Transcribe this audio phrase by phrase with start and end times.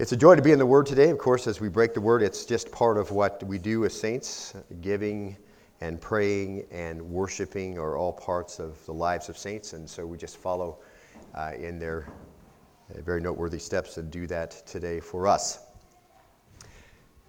[0.00, 1.10] It's a joy to be in the Word today.
[1.10, 3.92] Of course, as we break the Word, it's just part of what we do as
[3.92, 4.54] saints.
[4.80, 5.36] Giving
[5.82, 10.16] and praying and worshiping are all parts of the lives of saints, and so we
[10.16, 10.78] just follow
[11.34, 15.66] uh, in their uh, very noteworthy steps and do that today for us.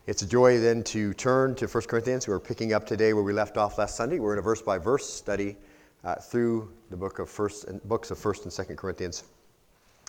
[0.08, 2.26] It's a joy then to turn to 1 Corinthians.
[2.26, 4.20] We're picking up today where we left off last Sunday.
[4.20, 5.58] We're in a verse by verse study
[6.06, 9.26] uh, through the book of first and, books of 1st and 2nd Corinthians.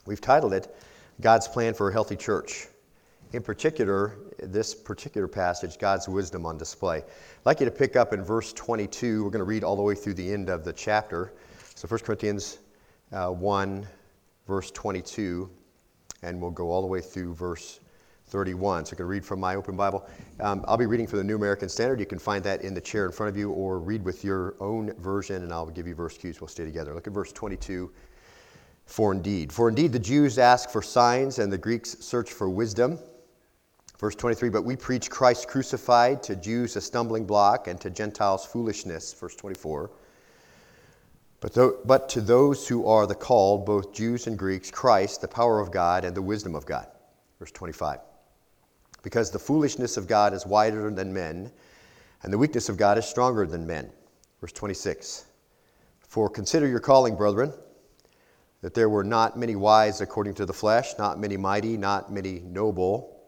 [0.07, 0.73] We've titled it
[1.21, 2.69] God's plan for a healthy church.
[3.33, 6.99] In particular, this particular passage, God's wisdom on display.
[6.99, 9.25] I'd like you to pick up in verse 22.
[9.25, 11.33] We're going to read all the way through the end of the chapter.
[11.75, 12.59] So 1 Corinthians
[13.13, 13.87] uh, 1,
[14.47, 15.49] verse 22,
[16.23, 17.81] and we'll go all the way through verse
[18.27, 18.87] 31.
[18.87, 20.07] So I can read from my open Bible.
[20.41, 22.01] Um, I'll be reading from the New American Standard.
[22.01, 24.55] You can find that in the chair in front of you, or read with your
[24.61, 26.41] own version, and I'll give you verse cues.
[26.41, 26.95] We'll stay together.
[26.95, 27.91] Look at verse 22
[28.87, 29.53] for indeed.
[29.53, 32.99] For indeed the Jews ask for signs and the Greeks search for wisdom.
[33.99, 38.45] Verse 23, but we preach Christ crucified, to Jews a stumbling block, and to Gentiles
[38.45, 39.13] foolishness.
[39.15, 39.91] Verse 24.
[41.41, 45.29] But, th- but to those who are the called, both Jews and Greeks, Christ, the
[45.29, 46.89] power of God and the wisdom of God.
[47.39, 48.01] Verse 25.
[49.03, 51.51] Because the foolishness of God is wider than men,
[52.23, 53.91] and the weakness of God is stronger than men.
[54.41, 55.27] Verse 26.
[56.01, 57.53] For consider your calling, brethren
[58.63, 62.41] that there were not many wise according to the flesh, not many mighty, not many
[62.41, 63.21] noble.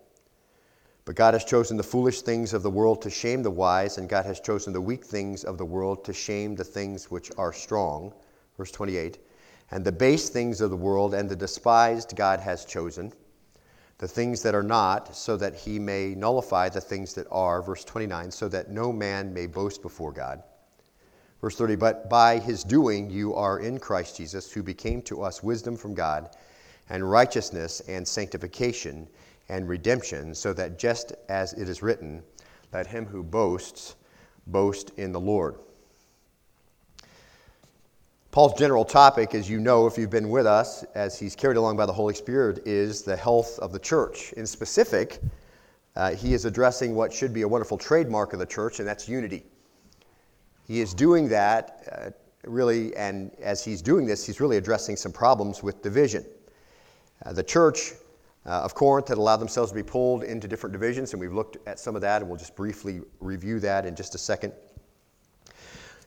[1.04, 4.08] But God has chosen the foolish things of the world to shame the wise, and
[4.08, 7.52] God has chosen the weak things of the world to shame the things which are
[7.52, 8.14] strong.
[8.56, 9.18] Verse 28.
[9.70, 13.12] And the base things of the world and the despised God has chosen,
[13.98, 17.60] the things that are not, so that he may nullify the things that are.
[17.60, 18.30] Verse 29.
[18.30, 20.42] So that no man may boast before God.
[21.44, 25.42] Verse 30, but by his doing you are in Christ Jesus, who became to us
[25.42, 26.30] wisdom from God,
[26.88, 29.06] and righteousness and sanctification
[29.50, 32.22] and redemption, so that just as it is written,
[32.72, 33.96] let him who boasts
[34.46, 35.56] boast in the Lord.
[38.30, 41.76] Paul's general topic, as you know if you've been with us, as he's carried along
[41.76, 44.32] by the Holy Spirit, is the health of the church.
[44.32, 45.20] In specific,
[45.94, 49.10] uh, he is addressing what should be a wonderful trademark of the church, and that's
[49.10, 49.44] unity.
[50.66, 52.10] He is doing that uh,
[52.46, 56.24] really, and as he's doing this, he's really addressing some problems with division.
[57.24, 57.92] Uh, the church
[58.46, 61.56] uh, of Corinth had allowed themselves to be pulled into different divisions, and we've looked
[61.66, 64.52] at some of that, and we'll just briefly review that in just a second.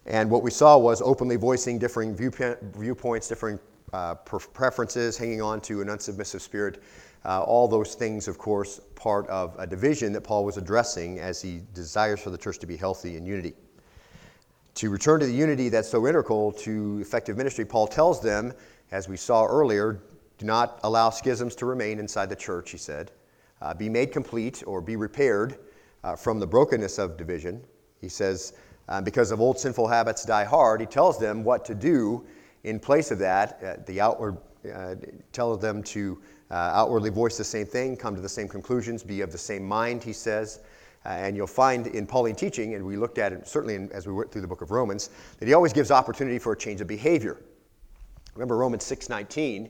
[0.05, 3.59] And what we saw was openly voicing differing viewpoints, differing
[3.93, 6.81] uh, preferences, hanging on to an unsubmissive spirit.
[7.25, 11.41] Uh, all those things, of course, part of a division that Paul was addressing as
[11.41, 13.53] he desires for the church to be healthy in unity
[14.77, 18.53] to return to the unity that's so integral to effective ministry, Paul tells them,
[18.91, 20.03] as we saw earlier,
[20.37, 23.11] do not allow schisms to remain inside the church, he said.
[23.59, 25.57] Uh, be made complete or be repaired
[26.03, 27.59] uh, from the brokenness of division.
[28.01, 28.53] He says,
[28.87, 32.23] uh, because of old sinful habits die hard, he tells them what to do
[32.63, 33.59] in place of that.
[33.63, 34.37] Uh, the outward
[34.71, 34.93] uh,
[35.31, 36.21] tells them to
[36.51, 40.03] outwardly voice the same thing, come to the same conclusions, be of the same mind,
[40.03, 40.59] he says.
[41.07, 44.05] Uh, and you'll find in Pauline teaching, and we looked at it certainly in, as
[44.05, 45.09] we went through the book of Romans,
[45.39, 47.37] that he always gives opportunity for a change of behavior.
[48.35, 49.69] Remember Romans 6:19,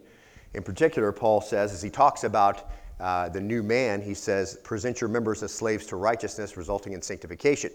[0.56, 5.00] in particular, Paul says as he talks about uh, the new man, he says, "Present
[5.00, 7.72] your members as slaves to righteousness, resulting in sanctification."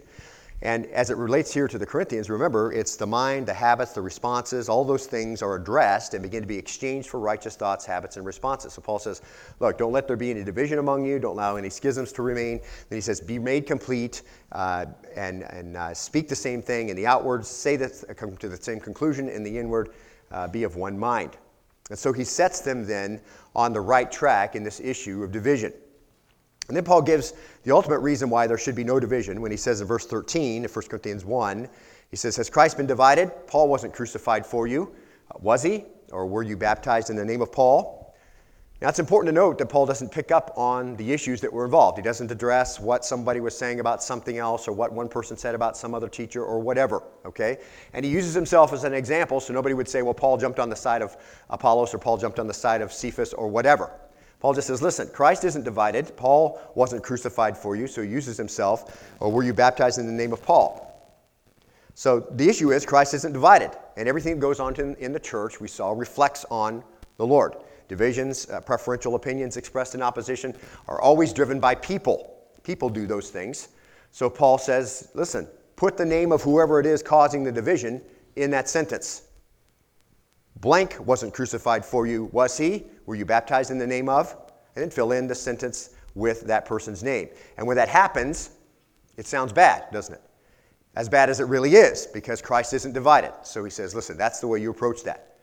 [0.62, 4.00] And as it relates here to the Corinthians, remember, it's the mind, the habits, the
[4.00, 8.17] responses, all those things are addressed and begin to be exchanged for righteous thoughts, habits,
[8.17, 8.73] and responses.
[8.73, 9.23] So Paul says,
[9.59, 12.61] Look, don't let there be any division among you, don't allow any schisms to remain.
[12.89, 14.87] Then he says, Be made complete uh,
[15.17, 18.56] and, and uh, speak the same thing in the outward, say that, come to the
[18.56, 19.91] same conclusion in the inward,
[20.31, 21.37] uh, be of one mind.
[21.91, 23.21] And so he sets them then
[23.56, 25.73] on the right track in this issue of division.
[26.69, 27.34] And then Paul gives
[27.65, 30.65] the ultimate reason why there should be no division when he says in verse 13
[30.65, 31.69] of 1 Corinthians 1,
[32.11, 33.31] he says, Has Christ been divided?
[33.47, 34.95] Paul wasn't crucified for you.
[35.31, 35.84] Uh, was he?
[36.12, 38.03] Or were you baptized in the name of Paul?
[38.83, 41.64] Now, it's important to note that Paul doesn't pick up on the issues that were
[41.64, 41.99] involved.
[41.99, 45.55] He doesn't address what somebody was saying about something else or what one person said
[45.55, 47.59] about some other teacher or whatever, okay?
[47.93, 50.69] And he uses himself as an example so nobody would say, well, Paul jumped on
[50.69, 51.17] the side of
[51.49, 53.93] Apollos or Paul jumped on the side of Cephas or whatever.
[54.43, 56.17] Paul just says, listen, Christ isn't divided.
[56.17, 59.15] Paul wasn't crucified for you, so he uses himself.
[59.21, 61.15] Or were you baptized in the name of Paul?
[61.94, 63.71] So the issue is Christ isn't divided.
[63.97, 66.83] And everything that goes on in the church, we saw, reflects on
[67.19, 67.55] the Lord.
[67.87, 70.56] Divisions, uh, preferential opinions expressed in opposition
[70.88, 72.35] are always driven by people.
[72.65, 73.69] People do those things.
[74.11, 75.47] So Paul says, listen,
[75.77, 78.03] put the name of whoever it is causing the division
[78.35, 79.23] in that sentence.
[80.56, 82.84] Blank wasn't crucified for you, was he?
[83.06, 84.37] Were you baptized in the name of?
[84.75, 87.28] and then fill in the sentence with that person's name.
[87.56, 88.50] And when that happens,
[89.16, 90.22] it sounds bad, doesn't it?
[90.94, 93.32] As bad as it really is, because Christ isn't divided.
[93.43, 95.37] So he says, listen, that's the way you approach that.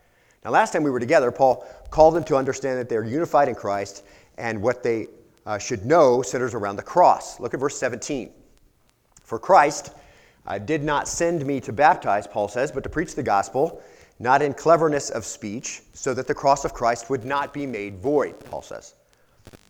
[0.45, 3.55] Now, last time we were together, Paul called them to understand that they're unified in
[3.55, 4.05] Christ
[4.37, 5.07] and what they
[5.45, 7.39] uh, should know centers around the cross.
[7.39, 8.31] Look at verse 17.
[9.23, 9.91] For Christ
[10.47, 13.81] uh, did not send me to baptize, Paul says, but to preach the gospel,
[14.19, 17.99] not in cleverness of speech, so that the cross of Christ would not be made
[17.99, 18.93] void, Paul says.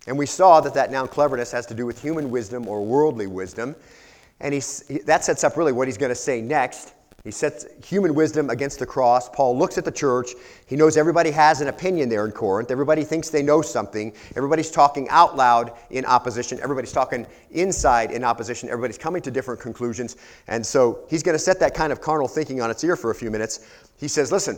[0.07, 3.28] And we saw that that noun cleverness has to do with human wisdom or worldly
[3.28, 3.75] wisdom.
[4.40, 4.60] And he,
[5.06, 6.94] that sets up really what he's going to say next.
[7.24, 9.30] He sets human wisdom against the cross.
[9.30, 10.30] Paul looks at the church.
[10.66, 12.71] He knows everybody has an opinion there in Corinth.
[12.71, 14.13] Everybody thinks they know something.
[14.36, 16.60] Everybody's talking out loud in opposition.
[16.62, 18.69] Everybody's talking inside in opposition.
[18.69, 20.16] Everybody's coming to different conclusions.
[20.48, 23.12] And so he's going to set that kind of carnal thinking on its ear for
[23.12, 23.68] a few minutes.
[23.98, 24.57] He says, Listen,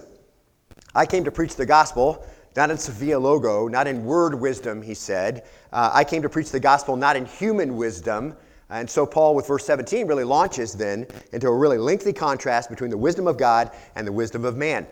[0.93, 2.25] I came to preach the gospel,
[2.55, 5.45] not in Sevilla Sophiologo, not in word wisdom, he said.
[5.73, 8.35] Uh, I came to preach the gospel not in human wisdom.
[8.71, 12.89] And so Paul, with verse 17, really launches then into a really lengthy contrast between
[12.89, 14.87] the wisdom of God and the wisdom of man.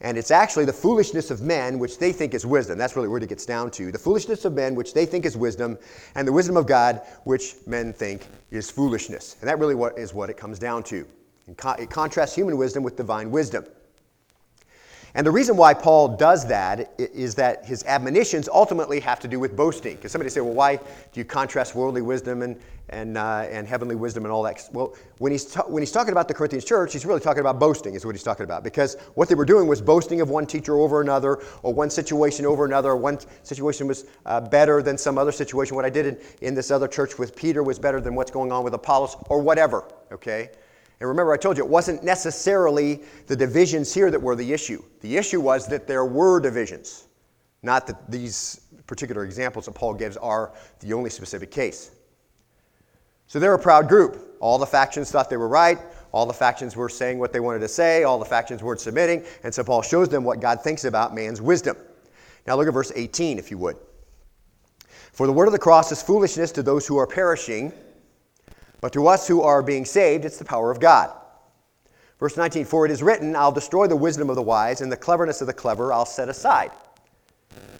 [0.00, 2.78] And it's actually the foolishness of men, which they think is wisdom.
[2.78, 3.92] That's really where it gets down to.
[3.92, 5.76] The foolishness of men, which they think is wisdom,
[6.14, 9.36] and the wisdom of God, which men think is foolishness.
[9.40, 11.06] And that really what is what it comes down to.
[11.48, 13.66] It contrasts human wisdom with divine wisdom.
[15.14, 19.40] And the reason why Paul does that is that his admonitions ultimately have to do
[19.40, 19.96] with boasting.
[19.96, 20.82] Because somebody say, well, why do
[21.14, 22.60] you contrast worldly wisdom and,
[22.90, 24.68] and, uh, and heavenly wisdom and all that?
[24.72, 27.58] Well, when he's, ta- when he's talking about the Corinthian church, he's really talking about
[27.58, 28.62] boasting, is what he's talking about.
[28.62, 32.46] Because what they were doing was boasting of one teacher over another, or one situation
[32.46, 35.74] over another, or one situation was uh, better than some other situation.
[35.74, 38.52] What I did in, in this other church with Peter was better than what's going
[38.52, 40.50] on with Apollos, or whatever, okay?
[41.00, 44.82] And remember, I told you it wasn't necessarily the divisions here that were the issue.
[45.00, 47.08] The issue was that there were divisions,
[47.62, 51.92] not that these particular examples that Paul gives are the only specific case.
[53.28, 54.36] So they're a proud group.
[54.40, 55.78] All the factions thought they were right.
[56.12, 58.02] All the factions were saying what they wanted to say.
[58.02, 59.24] All the factions weren't submitting.
[59.44, 61.76] And so Paul shows them what God thinks about man's wisdom.
[62.46, 63.76] Now look at verse 18, if you would.
[65.12, 67.72] For the word of the cross is foolishness to those who are perishing
[68.80, 71.14] but to us who are being saved, it's the power of God.
[72.18, 74.96] Verse 19 For it is written, I'll destroy the wisdom of the wise, and the
[74.96, 76.70] cleverness of the clever I'll set aside.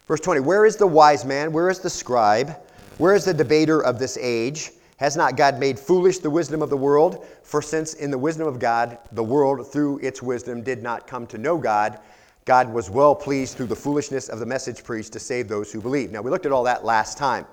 [0.08, 1.52] Verse 20 Where is the wise man?
[1.52, 2.56] Where is the scribe?
[2.98, 4.72] Where is the debater of this age?
[4.96, 7.26] Has not God made foolish the wisdom of the world?
[7.42, 11.26] For since in the wisdom of God, the world through its wisdom did not come
[11.28, 11.98] to know God,
[12.44, 15.80] God was well pleased through the foolishness of the message preached to save those who
[15.80, 16.10] believe.
[16.10, 17.46] Now, we looked at all that last time.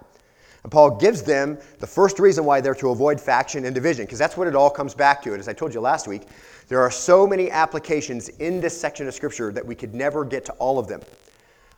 [0.63, 4.19] And Paul gives them the first reason why they're to avoid faction and division, because
[4.19, 5.31] that's what it all comes back to.
[5.31, 6.23] And as I told you last week,
[6.67, 10.45] there are so many applications in this section of Scripture that we could never get
[10.45, 11.01] to all of them.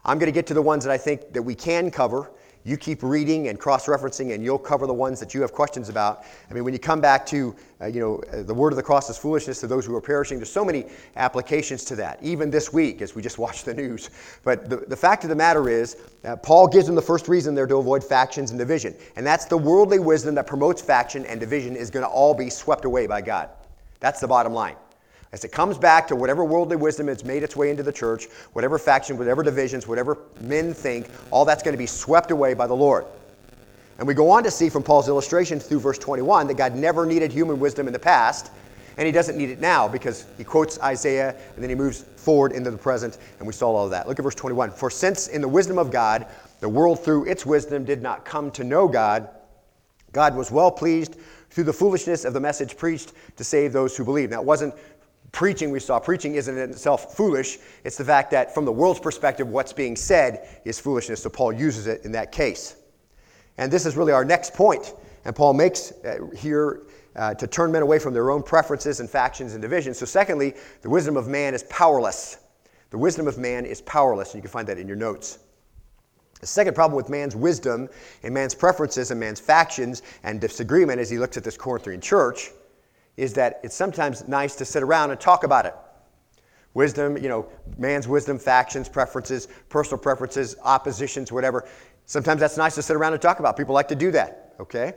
[0.05, 2.31] I'm going to get to the ones that I think that we can cover,
[2.63, 6.23] you keep reading and cross-referencing and you'll cover the ones that you have questions about.
[6.49, 8.83] I mean when you come back to uh, you know uh, the word of the
[8.83, 10.85] cross is foolishness to those who are perishing there's so many
[11.15, 12.19] applications to that.
[12.21, 14.09] Even this week as we just watched the news.
[14.43, 17.55] But the, the fact of the matter is uh, paul gives them the first reason
[17.55, 18.95] they're to avoid factions and division.
[19.15, 22.49] And that's the worldly wisdom that promotes faction and division is going to all be
[22.49, 23.49] swept away by god.
[23.99, 24.75] That's the bottom line
[25.31, 28.25] as it comes back to whatever worldly wisdom has made its way into the church,
[28.53, 32.65] whatever faction, whatever divisions, whatever men think, all that's going to be swept away by
[32.65, 33.05] the Lord.
[33.99, 37.05] And we go on to see from Paul's illustration through verse 21 that God never
[37.05, 38.51] needed human wisdom in the past,
[38.97, 42.51] and he doesn't need it now because he quotes Isaiah and then he moves forward
[42.51, 44.07] into the present, and we saw all of that.
[44.07, 44.71] Look at verse 21.
[44.71, 46.25] For since in the wisdom of God,
[46.59, 49.29] the world through its wisdom did not come to know God,
[50.11, 51.17] God was well pleased
[51.49, 54.31] through the foolishness of the message preached to save those who believe.
[54.31, 54.73] Now, it wasn't
[55.31, 57.59] preaching we saw preaching isn't in itself foolish.
[57.83, 61.23] It's the fact that from the world's perspective what's being said is foolishness.
[61.23, 62.75] So paul uses it in that case.
[63.57, 64.93] And this is really our next point.
[65.25, 66.83] And paul makes uh, here
[67.15, 69.97] uh, to turn men away from their own preferences and factions and divisions.
[69.97, 72.37] So secondly the wisdom of man is powerless.
[72.89, 74.33] The wisdom of man is powerless.
[74.33, 75.39] And you can find that in your notes.
[76.39, 77.89] The second problem with man's wisdom
[78.23, 82.51] and man's preferences and man's factions and disagreement as he looks at this corinthian church
[83.17, 85.75] is that it's sometimes nice to sit around and talk about it.
[86.73, 87.47] Wisdom, you know,
[87.77, 91.67] man's wisdom, factions, preferences, personal preferences, oppositions, whatever.
[92.05, 93.57] Sometimes that's nice to sit around and talk about.
[93.57, 94.93] People like to do that, okay?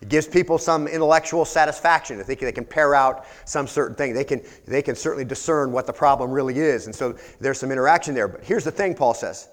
[0.00, 2.22] It gives people some intellectual satisfaction.
[2.26, 5.72] They can, they can pair out some certain thing, they can, they can certainly discern
[5.72, 6.86] what the problem really is.
[6.86, 8.28] And so there's some interaction there.
[8.28, 9.48] But here's the thing, Paul says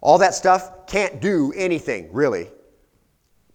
[0.00, 2.48] all that stuff can't do anything, really,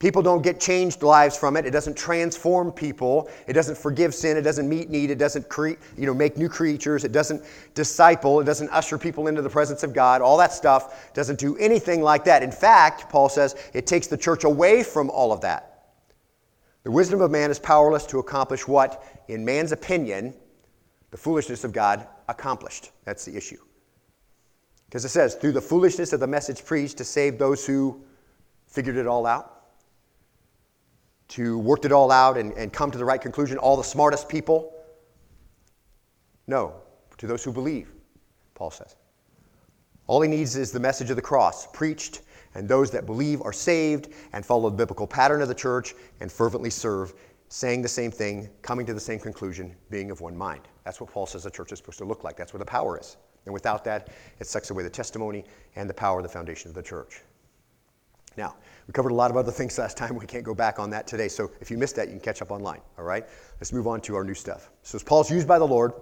[0.02, 1.68] People don't get changed lives from it.
[1.68, 3.30] It doesn't transform people.
[3.46, 4.36] It doesn't forgive sin.
[4.36, 5.12] It doesn't meet need.
[5.12, 7.04] It doesn't create, you know, make new creatures.
[7.04, 7.44] It doesn't
[7.76, 8.40] disciple.
[8.40, 10.24] It doesn't usher people into the presence of God.
[10.24, 12.42] All that stuff doesn't do anything like that.
[12.42, 15.92] In fact, Paul says it takes the church away from all of that.
[16.82, 20.34] The wisdom of man is powerless to accomplish what, in man's opinion,
[21.12, 22.90] the foolishness of God accomplished.
[23.06, 23.60] That's the issue.
[24.88, 28.02] Because it says, through the foolishness of the message preached to save those who
[28.66, 29.60] figured it all out
[31.32, 34.28] to worked it all out and, and come to the right conclusion, all the smartest
[34.28, 34.74] people?
[36.48, 36.76] No,
[37.18, 37.92] to those who believe,
[38.54, 38.96] Paul says.
[40.08, 42.22] All he needs is the message of the cross preached,
[42.54, 46.30] and those that believe are saved and follow the biblical pattern of the church and
[46.30, 47.14] fervently serve,
[47.48, 50.68] saying the same thing, coming to the same conclusion, being of one mind.
[50.84, 52.36] That's what Paul says the church is supposed to look like.
[52.36, 53.16] That's where the power is.
[53.46, 54.10] And without that,
[54.40, 55.46] it sucks away the testimony
[55.78, 57.22] and the power of the foundation of the church.
[58.36, 58.56] Now,
[58.88, 60.16] we covered a lot of other things last time.
[60.16, 61.28] We can't go back on that today.
[61.28, 62.82] So if you missed that, you can catch up online.
[62.98, 63.26] All right?
[63.60, 64.70] Let's move on to our new stuff.
[64.84, 65.94] So as Paul's used by the Lord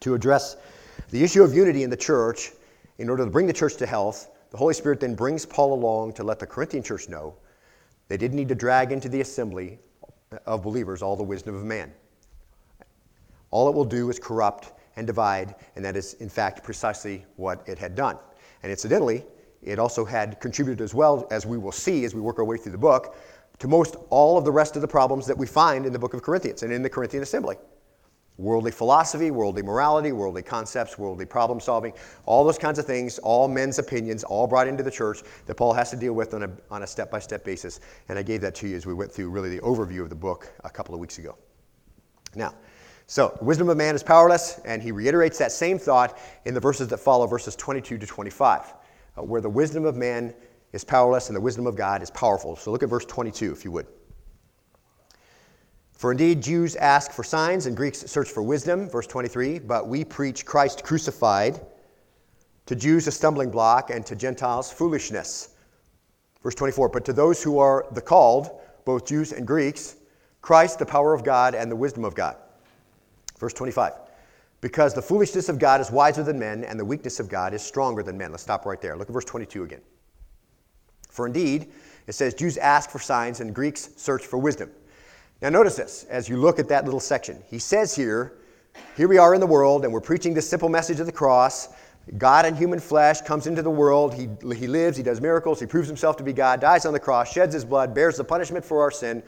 [0.00, 0.56] to address
[1.10, 2.52] the issue of unity in the church
[2.98, 4.30] in order to bring the church to health.
[4.50, 7.34] The Holy Spirit then brings Paul along to let the Corinthian church know
[8.08, 9.78] they didn't need to drag into the assembly
[10.46, 11.92] of believers all the wisdom of man.
[13.50, 17.62] All it will do is corrupt and divide, and that is, in fact, precisely what
[17.68, 18.18] it had done.
[18.62, 19.24] And incidentally,
[19.62, 22.56] it also had contributed as well, as we will see as we work our way
[22.56, 23.16] through the book,
[23.58, 26.14] to most all of the rest of the problems that we find in the book
[26.14, 27.56] of Corinthians and in the Corinthian assembly.
[28.38, 31.92] Worldly philosophy, worldly morality, worldly concepts, worldly problem solving,
[32.24, 35.74] all those kinds of things, all men's opinions, all brought into the church that Paul
[35.74, 37.80] has to deal with on a, on a step-by-step basis.
[38.08, 40.14] And I gave that to you as we went through really the overview of the
[40.14, 41.36] book a couple of weeks ago.
[42.34, 42.54] Now,
[43.06, 46.88] so, wisdom of man is powerless, and he reiterates that same thought in the verses
[46.88, 48.72] that follow, verses 22 to 25
[49.20, 50.34] uh, where the wisdom of man
[50.72, 52.56] is powerless and the wisdom of God is powerful.
[52.56, 53.86] So look at verse 22, if you would.
[55.92, 60.04] For indeed, Jews ask for signs and Greeks search for wisdom, verse 23, but we
[60.04, 61.60] preach Christ crucified,
[62.66, 65.50] to Jews a stumbling block, and to Gentiles foolishness.
[66.42, 69.96] Verse 24, but to those who are the called, both Jews and Greeks,
[70.40, 72.36] Christ the power of God and the wisdom of God.
[73.38, 73.92] Verse 25,
[74.60, 77.62] because the foolishness of God is wiser than men, and the weakness of God is
[77.62, 78.30] stronger than men.
[78.30, 78.96] Let's stop right there.
[78.96, 79.80] Look at verse 22 again.
[81.10, 81.72] For indeed,
[82.06, 84.70] it says, Jews ask for signs, and Greeks search for wisdom.
[85.40, 87.42] Now, notice this as you look at that little section.
[87.48, 88.34] He says here,
[88.96, 91.68] Here we are in the world, and we're preaching this simple message of the cross.
[92.18, 94.12] God in human flesh comes into the world.
[94.12, 97.00] He, he lives, he does miracles, he proves himself to be God, dies on the
[97.00, 99.22] cross, sheds his blood, bears the punishment for our sin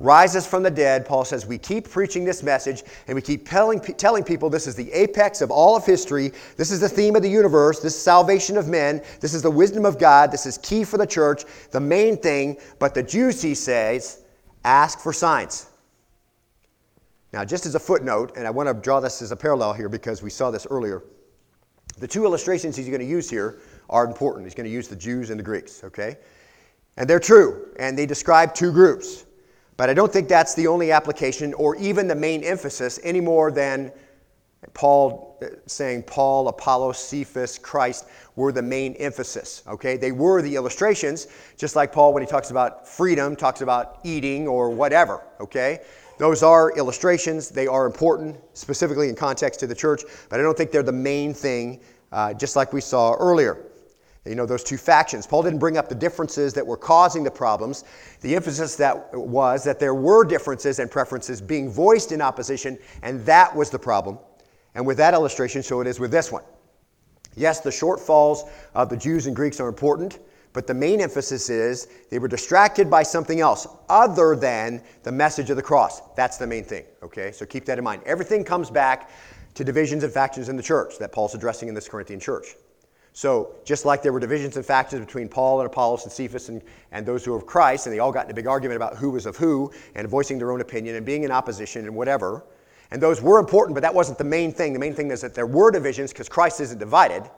[0.00, 1.06] rises from the dead.
[1.06, 4.74] Paul says we keep preaching this message and we keep telling, telling people this is
[4.74, 6.32] the apex of all of history.
[6.56, 7.80] This is the theme of the universe.
[7.80, 9.02] This is salvation of men.
[9.20, 10.32] This is the wisdom of God.
[10.32, 12.56] This is key for the church, the main thing.
[12.78, 14.24] But the Jews, he says,
[14.64, 15.66] ask for signs.
[17.32, 19.88] Now, just as a footnote, and I want to draw this as a parallel here
[19.88, 21.04] because we saw this earlier,
[21.98, 24.46] the two illustrations he's going to use here are important.
[24.46, 26.16] He's going to use the Jews and the Greeks, okay?
[26.96, 29.26] And they're true, and they describe two groups.
[29.80, 33.50] But I don't think that's the only application or even the main emphasis any more
[33.50, 33.90] than
[34.74, 38.04] Paul uh, saying Paul, Apollos, Cephas, Christ
[38.36, 39.62] were the main emphasis.
[39.66, 39.96] Okay?
[39.96, 44.46] They were the illustrations, just like Paul when he talks about freedom, talks about eating
[44.46, 45.22] or whatever.
[45.40, 45.78] Okay?
[46.18, 47.48] Those are illustrations.
[47.48, 50.92] They are important, specifically in context to the church, but I don't think they're the
[50.92, 51.80] main thing,
[52.12, 53.69] uh, just like we saw earlier
[54.30, 55.26] you know, those two factions.
[55.26, 57.82] Paul didn't bring up the differences that were causing the problems.
[58.20, 63.26] The emphasis that was that there were differences and preferences being voiced in opposition, and
[63.26, 64.20] that was the problem.
[64.76, 66.44] And with that illustration, so it is with this one.
[67.34, 70.20] Yes, the shortfalls of the Jews and Greeks are important,
[70.52, 75.50] but the main emphasis is they were distracted by something else other than the message
[75.50, 76.02] of the cross.
[76.14, 77.32] That's the main thing, okay?
[77.32, 78.02] So keep that in mind.
[78.06, 79.10] Everything comes back
[79.54, 82.54] to divisions and factions in the church that Paul's addressing in this Corinthian church.
[83.12, 86.62] So, just like there were divisions and factions between Paul and Apollos and Cephas and,
[86.92, 88.96] and those who were of Christ, and they all got in a big argument about
[88.96, 92.44] who was of who and voicing their own opinion and being in opposition and whatever.
[92.92, 94.72] And those were important, but that wasn't the main thing.
[94.72, 97.28] The main thing is that there were divisions because Christ isn't divided.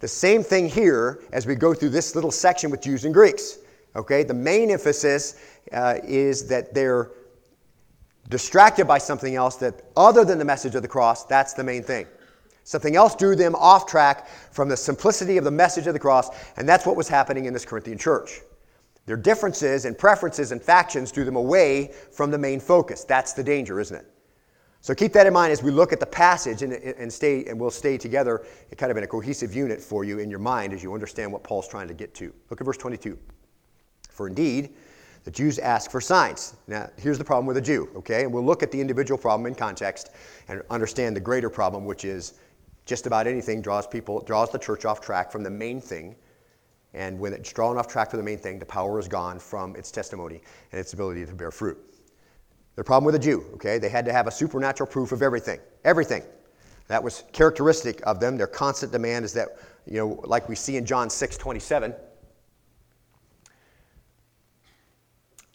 [0.00, 3.58] The same thing here as we go through this little section with Jews and Greeks.
[3.94, 5.40] Okay, the main emphasis
[5.72, 7.12] uh, is that they're
[8.28, 11.82] distracted by something else that, other than the message of the cross, that's the main
[11.82, 12.06] thing.
[12.66, 16.30] Something else drew them off track from the simplicity of the message of the cross,
[16.56, 18.40] and that's what was happening in this Corinthian church.
[19.06, 23.04] Their differences and preferences and factions drew them away from the main focus.
[23.04, 24.04] That's the danger, isn't it?
[24.80, 27.58] So keep that in mind as we look at the passage and, and stay and
[27.58, 28.44] we'll stay together
[28.76, 31.44] kind of in a cohesive unit for you in your mind as you understand what
[31.44, 32.34] Paul's trying to get to.
[32.50, 33.16] Look at verse 22.
[34.10, 34.74] For indeed,
[35.22, 36.54] The Jews ask for signs.
[36.68, 38.22] Now, here's the problem with a Jew, okay?
[38.22, 40.10] And we'll look at the individual problem in context
[40.48, 42.34] and understand the greater problem, which is
[42.86, 46.16] just about anything draws people, draws the church off track from the main thing.
[46.94, 49.76] And when it's drawn off track from the main thing, the power is gone from
[49.76, 50.40] its testimony
[50.72, 51.78] and its ability to bear fruit.
[52.76, 53.78] The problem with a Jew, okay?
[53.78, 55.58] They had to have a supernatural proof of everything.
[55.84, 56.22] Everything.
[56.88, 58.36] That was characteristic of them.
[58.36, 61.94] Their constant demand is that, you know, like we see in John 6 27.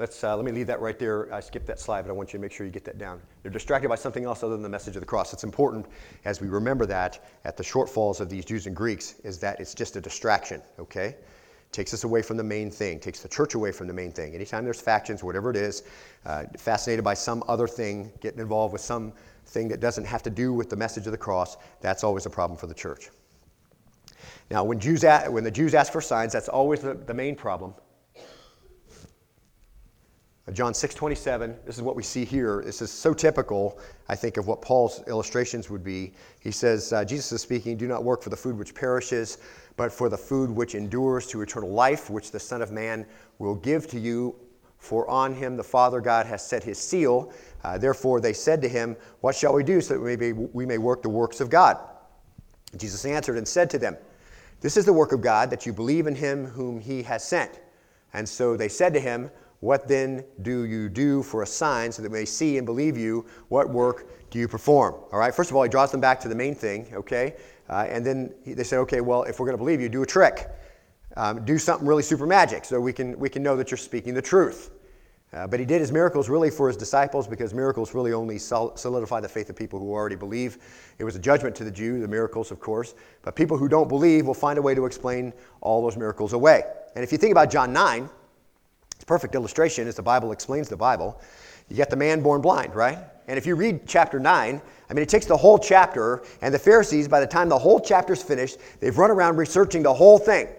[0.02, 1.32] Let's, uh, let me leave that right there.
[1.32, 3.22] I skipped that slide, but I want you to make sure you get that down.
[3.44, 5.32] They're distracted by something else other than the message of the cross.
[5.32, 5.86] It's important
[6.26, 9.76] as we remember that at the shortfalls of these Jews and Greeks is that it's
[9.76, 11.18] just a distraction, okay?
[11.72, 14.34] takes us away from the main thing, takes the church away from the main thing.
[14.34, 15.84] Anytime there's factions, whatever it is,
[16.26, 19.14] uh, fascinated by some other thing, getting involved with some
[19.46, 22.30] thing that doesn't have to do with the message of the cross, that's always a
[22.30, 23.10] problem for the church.
[24.50, 27.76] Now, when, Jews when the Jews ask for signs, that's always the, the main problem.
[30.54, 32.62] John 6:27, this is what we see here.
[32.66, 33.80] This is so typical,
[34.10, 36.14] I think, of what Paul's illustrations would be.
[36.42, 39.38] He says, uh, Jesus is speaking, do not work for the food which perishes,
[39.78, 43.06] but for the food which endures to eternal life, which the Son of Man
[43.40, 44.36] will give to you.
[44.78, 47.32] For on him the Father God has set his seal.
[47.64, 50.66] Uh, therefore they said to him, What shall we do so that we may, we
[50.66, 51.78] may work the works of God?
[52.76, 53.96] Jesus answered and said to them,
[54.60, 57.62] This is the work of God, that you believe in him whom he has sent.
[58.14, 62.02] And so they said to him, What then do you do for a sign so
[62.02, 63.26] that may see and believe you?
[63.50, 64.96] What work do you perform?
[65.12, 67.36] All right, first of all, he draws them back to the main thing, okay?
[67.70, 70.06] Uh, and then they say, okay, well, if we're going to believe you, do a
[70.06, 70.50] trick.
[71.16, 74.14] Um, do something really super magic so we can, we can know that you're speaking
[74.14, 74.72] the truth.
[75.34, 79.20] Uh, but he did his miracles really for his disciples because miracles really only solidify
[79.20, 80.58] the faith of people who already believe.
[80.98, 82.96] It was a judgment to the Jew, the miracles, of course.
[83.22, 86.64] But people who don't believe will find a way to explain all those miracles away.
[86.96, 88.10] And if you think about John 9,
[89.02, 91.20] it's a perfect illustration as the Bible explains the Bible.
[91.70, 93.00] You got the man born blind, right?
[93.28, 96.60] And if you read chapter 9, I mean, it takes the whole chapter, and the
[96.60, 100.50] Pharisees, by the time the whole chapter's finished, they've run around researching the whole thing.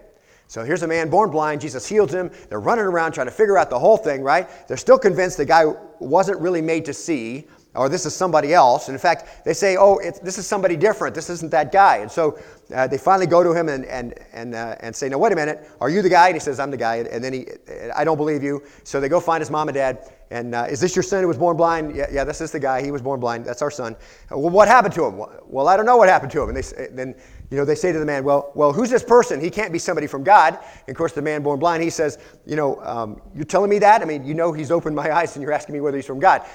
[0.49, 2.33] So here's a man born blind, Jesus heals him.
[2.49, 4.49] They're running around trying to figure out the whole thing, right?
[4.67, 5.67] They're still convinced the guy
[6.01, 8.89] wasn't really made to see, or this is somebody else.
[8.89, 11.15] And in fact, they say, oh, this is somebody different.
[11.15, 11.99] This isn't that guy.
[11.99, 12.39] And so
[12.75, 15.37] uh, they finally go to him and, and, and, uh, and say, no, wait a
[15.37, 15.69] minute.
[15.81, 16.29] Are you the guy?
[16.29, 16.97] And he says, I'm the guy.
[16.97, 17.47] And then he,
[17.95, 18.63] I don't believe you.
[18.85, 20.11] So they go find his mom and dad.
[20.31, 21.97] And uh, is this your son who was born blind?
[21.97, 22.83] Yeah, yeah, this is the guy.
[22.83, 23.45] He was born blind.
[23.45, 23.97] That's our son.
[24.31, 25.23] Well, what happened to him?
[25.47, 26.49] Well, I don't know what happened to him.
[26.51, 27.15] And they, then
[27.53, 29.39] you know, they say to the man, well, well, who's this person?
[29.39, 30.55] He can't be somebody from God.
[30.55, 33.79] And of course, the man born blind, he says, you know, um, you're telling me
[33.81, 34.01] that?
[34.01, 36.19] I mean, you know he's opened my eyes and you're asking me whether he's from
[36.19, 36.47] God.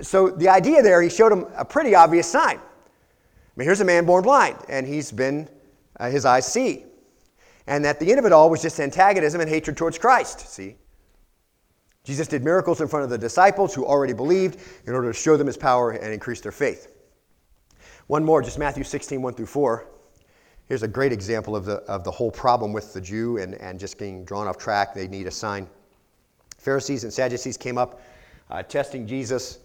[0.00, 2.56] So the idea there, he showed him a pretty obvious sign.
[2.56, 2.60] I
[3.54, 5.46] mean, here's a man born blind, and he's been,
[6.00, 6.86] uh, his eyes see.
[7.66, 10.76] And at the end of it all was just antagonism and hatred towards Christ, see?
[12.02, 15.36] Jesus did miracles in front of the disciples who already believed in order to show
[15.36, 16.88] them his power and increase their faith.
[18.06, 19.86] One more, just Matthew 16, 1 through 4.
[20.68, 23.78] Here's a great example of the, of the whole problem with the Jew and, and
[23.78, 24.94] just getting drawn off track.
[24.94, 25.68] They need a sign.
[26.58, 28.02] Pharisees and Sadducees came up
[28.50, 29.60] uh, testing Jesus,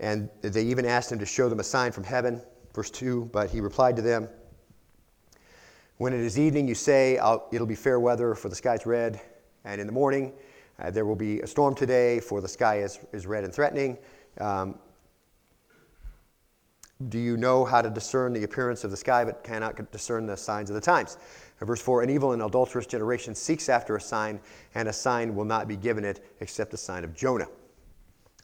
[0.00, 2.42] and they even asked him to show them a sign from heaven.
[2.74, 4.28] Verse 2 But he replied to them,
[5.98, 7.14] When it is evening, you say,
[7.52, 9.20] It'll be fair weather, for the sky's red
[9.64, 10.32] and in the morning,
[10.78, 13.96] uh, there will be a storm today, for the sky is, is red and threatening.
[14.40, 14.78] Um,
[17.08, 20.36] do you know how to discern the appearance of the sky, but cannot discern the
[20.36, 21.18] signs of the times?
[21.60, 24.40] verse 4 An evil and adulterous generation seeks after a sign,
[24.74, 27.48] and a sign will not be given it except the sign of Jonah,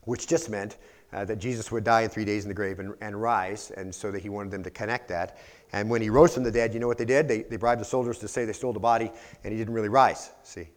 [0.05, 0.77] which just meant
[1.13, 3.93] uh, that Jesus would die in three days in the grave and, and rise, and
[3.93, 5.37] so that he wanted them to connect that.
[5.73, 7.27] And when he rose from the dead, you know what they did?
[7.27, 9.11] They, they bribed the soldiers to say they stole the body,
[9.43, 10.31] and he didn't really rise.
[10.43, 10.67] See,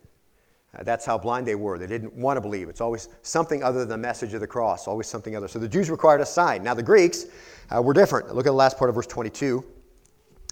[0.77, 1.79] uh, that's how blind they were.
[1.79, 2.69] They didn't want to believe.
[2.69, 5.49] It's always something other than the message of the cross, always something other.
[5.49, 6.63] So the Jews required a sign.
[6.63, 7.27] Now the Greeks
[7.75, 8.35] uh, were different.
[8.35, 9.65] Look at the last part of verse 22.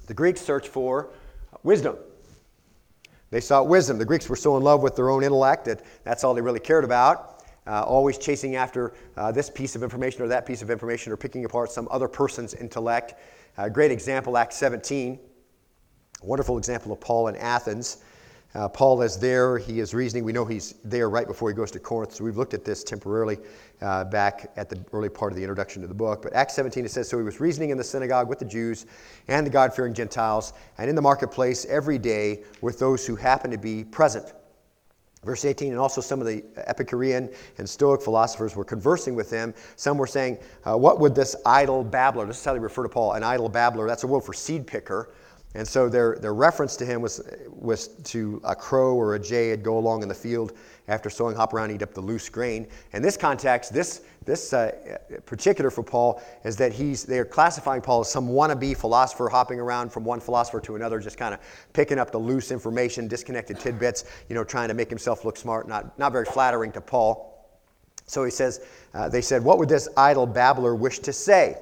[0.06, 1.10] The Greeks searched for
[1.62, 1.96] wisdom.
[3.30, 3.98] They sought wisdom.
[3.98, 6.60] The Greeks were so in love with their own intellect that that's all they really
[6.60, 7.44] cared about.
[7.66, 11.16] Uh, always chasing after uh, this piece of information or that piece of information or
[11.16, 13.14] picking apart some other person's intellect.
[13.56, 15.18] A great example, Acts 17.
[16.20, 17.98] A wonderful example of Paul in Athens.
[18.54, 19.56] Uh, Paul is there.
[19.56, 20.24] He is reasoning.
[20.24, 22.14] We know he's there right before he goes to Corinth.
[22.14, 23.38] So we've looked at this temporarily
[23.80, 26.22] uh, back at the early part of the introduction to the book.
[26.22, 28.84] But Acts 17, it says So he was reasoning in the synagogue with the Jews
[29.28, 33.52] and the God fearing Gentiles, and in the marketplace every day with those who happened
[33.52, 34.34] to be present.
[35.24, 39.54] Verse 18, and also some of the Epicurean and Stoic philosophers were conversing with him.
[39.76, 42.88] Some were saying, uh, What would this idle babbler, this is how they refer to
[42.88, 45.10] Paul, an idle babbler, that's a word for seed picker
[45.54, 49.54] And so their, their reference to him was, was to a crow or a jay
[49.56, 50.52] go along in the field
[50.88, 52.66] after sowing, hop around, eat up the loose grain.
[52.92, 58.00] In this context, this, this uh, particular for Paul is that he's, they're classifying Paul
[58.00, 61.40] as some wannabe philosopher hopping around from one philosopher to another, just kind of
[61.74, 65.68] picking up the loose information, disconnected tidbits, you know, trying to make himself look smart,
[65.68, 67.28] not, not very flattering to Paul.
[68.06, 71.56] So he says, uh, they said, What would this idle babbler wish to say?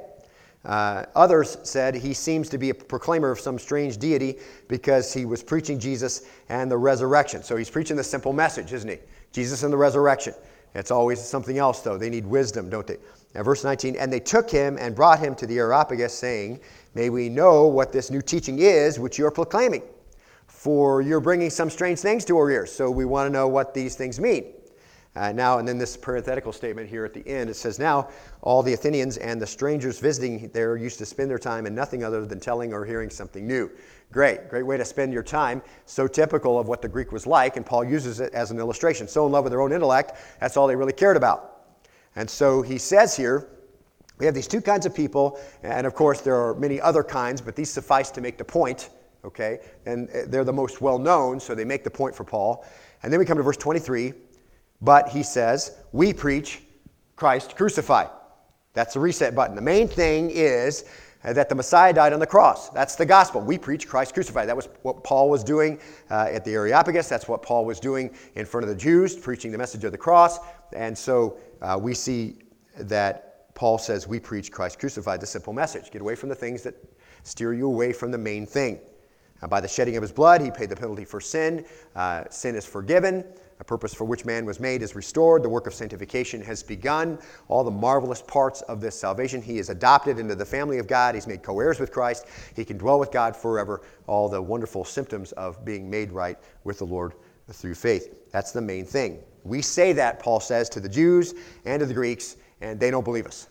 [0.64, 5.24] Uh, others said he seems to be a proclaimer of some strange deity because he
[5.24, 7.42] was preaching Jesus and the resurrection.
[7.42, 8.98] So he's preaching the simple message, isn't he?
[9.32, 10.34] Jesus and the resurrection.
[10.74, 11.96] It's always something else, though.
[11.96, 12.98] They need wisdom, don't they?
[13.34, 16.60] Now, verse 19, and they took him and brought him to the Areopagus, saying,
[16.94, 19.82] May we know what this new teaching is which you're proclaiming.
[20.46, 23.72] For you're bringing some strange things to our ears, so we want to know what
[23.72, 24.52] these things mean.
[25.16, 28.08] Uh, now, and then this parenthetical statement here at the end it says, Now
[28.42, 32.04] all the Athenians and the strangers visiting there used to spend their time in nothing
[32.04, 33.70] other than telling or hearing something new.
[34.12, 35.62] Great, great way to spend your time.
[35.84, 39.08] So typical of what the Greek was like, and Paul uses it as an illustration.
[39.08, 41.62] So in love with their own intellect, that's all they really cared about.
[42.14, 43.48] And so he says here,
[44.18, 47.40] we have these two kinds of people, and of course there are many other kinds,
[47.40, 48.90] but these suffice to make the point,
[49.24, 49.60] okay?
[49.86, 52.64] And uh, they're the most well known, so they make the point for Paul.
[53.02, 54.12] And then we come to verse 23.
[54.80, 56.62] But he says, we preach
[57.16, 58.08] Christ crucified.
[58.72, 59.56] That's the reset button.
[59.56, 60.84] The main thing is
[61.22, 62.70] that the Messiah died on the cross.
[62.70, 63.42] That's the gospel.
[63.42, 64.48] We preach Christ crucified.
[64.48, 65.78] That was what Paul was doing
[66.10, 67.08] uh, at the Areopagus.
[67.08, 69.98] That's what Paul was doing in front of the Jews, preaching the message of the
[69.98, 70.38] cross.
[70.74, 72.38] And so uh, we see
[72.78, 75.90] that Paul says, We preach Christ crucified, the simple message.
[75.90, 76.74] Get away from the things that
[77.24, 78.80] steer you away from the main thing.
[79.42, 81.66] Uh, by the shedding of his blood, he paid the penalty for sin.
[81.94, 83.24] Uh, sin is forgiven.
[83.60, 85.42] A purpose for which man was made is restored.
[85.42, 87.18] The work of sanctification has begun.
[87.48, 89.42] All the marvelous parts of this salvation.
[89.42, 91.14] He is adopted into the family of God.
[91.14, 92.26] He's made co heirs with Christ.
[92.56, 93.82] He can dwell with God forever.
[94.06, 97.12] All the wonderful symptoms of being made right with the Lord
[97.52, 98.30] through faith.
[98.32, 99.18] That's the main thing.
[99.44, 101.34] We say that, Paul says, to the Jews
[101.66, 103.48] and to the Greeks, and they don't believe us.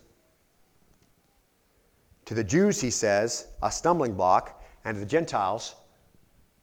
[2.25, 5.75] To the Jews, he says, a stumbling block, and to the Gentiles,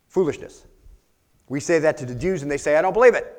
[0.08, 0.65] foolishness.
[1.48, 3.32] We say that to the Jews, and they say, I don't believe it.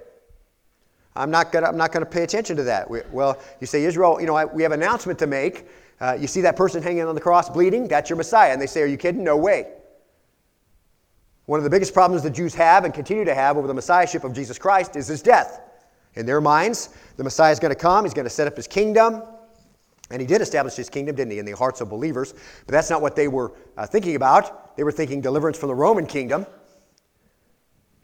[1.16, 2.90] I'm not going to pay attention to that.
[2.90, 5.68] We, well, you say, Israel, you know, I, we have an announcement to make.
[6.00, 7.88] Uh, you see that person hanging on the cross bleeding?
[7.88, 8.54] That's your Messiah.
[8.54, 9.24] And they say, Are you kidding?
[9.24, 9.68] No way.
[11.48, 14.24] One of the biggest problems the Jews have and continue to have over the Messiahship
[14.24, 15.62] of Jesus Christ is his death.
[16.16, 18.68] In their minds, the Messiah is going to come, he's going to set up his
[18.68, 19.24] kingdom.
[20.10, 22.34] And he did establish his kingdom, didn't he, in the hearts of believers.
[22.66, 24.78] But that's not what they were uh, thinking about.
[24.78, 26.46] They were thinking deliverance from the Roman kingdom.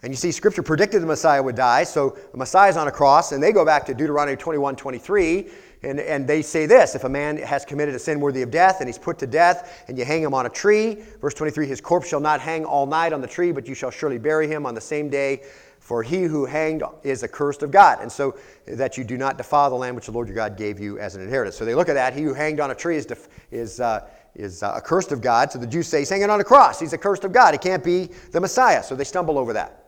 [0.04, 3.32] And you see, Scripture predicted the Messiah would die, so the Messiah's on a cross,
[3.32, 5.48] and they go back to Deuteronomy 21 23,
[5.84, 8.82] and, and they say this If a man has committed a sin worthy of death,
[8.82, 11.80] and he's put to death, and you hang him on a tree, verse 23, his
[11.80, 14.66] corpse shall not hang all night on the tree, but you shall surely bury him
[14.66, 15.44] on the same day,
[15.80, 18.00] for he who hanged is accursed of God.
[18.02, 18.36] And so
[18.68, 21.16] that you do not defile the land which the Lord your God gave you as
[21.16, 21.56] an inheritance.
[21.56, 22.14] So they look at that.
[22.14, 25.52] He who hanged on a tree is, def- is, uh, is uh, accursed of God.
[25.52, 26.80] So the Jews say he's hanging on a cross.
[26.80, 27.54] He's accursed of God.
[27.54, 28.84] He can't be the Messiah.
[28.84, 29.83] So they stumble over that.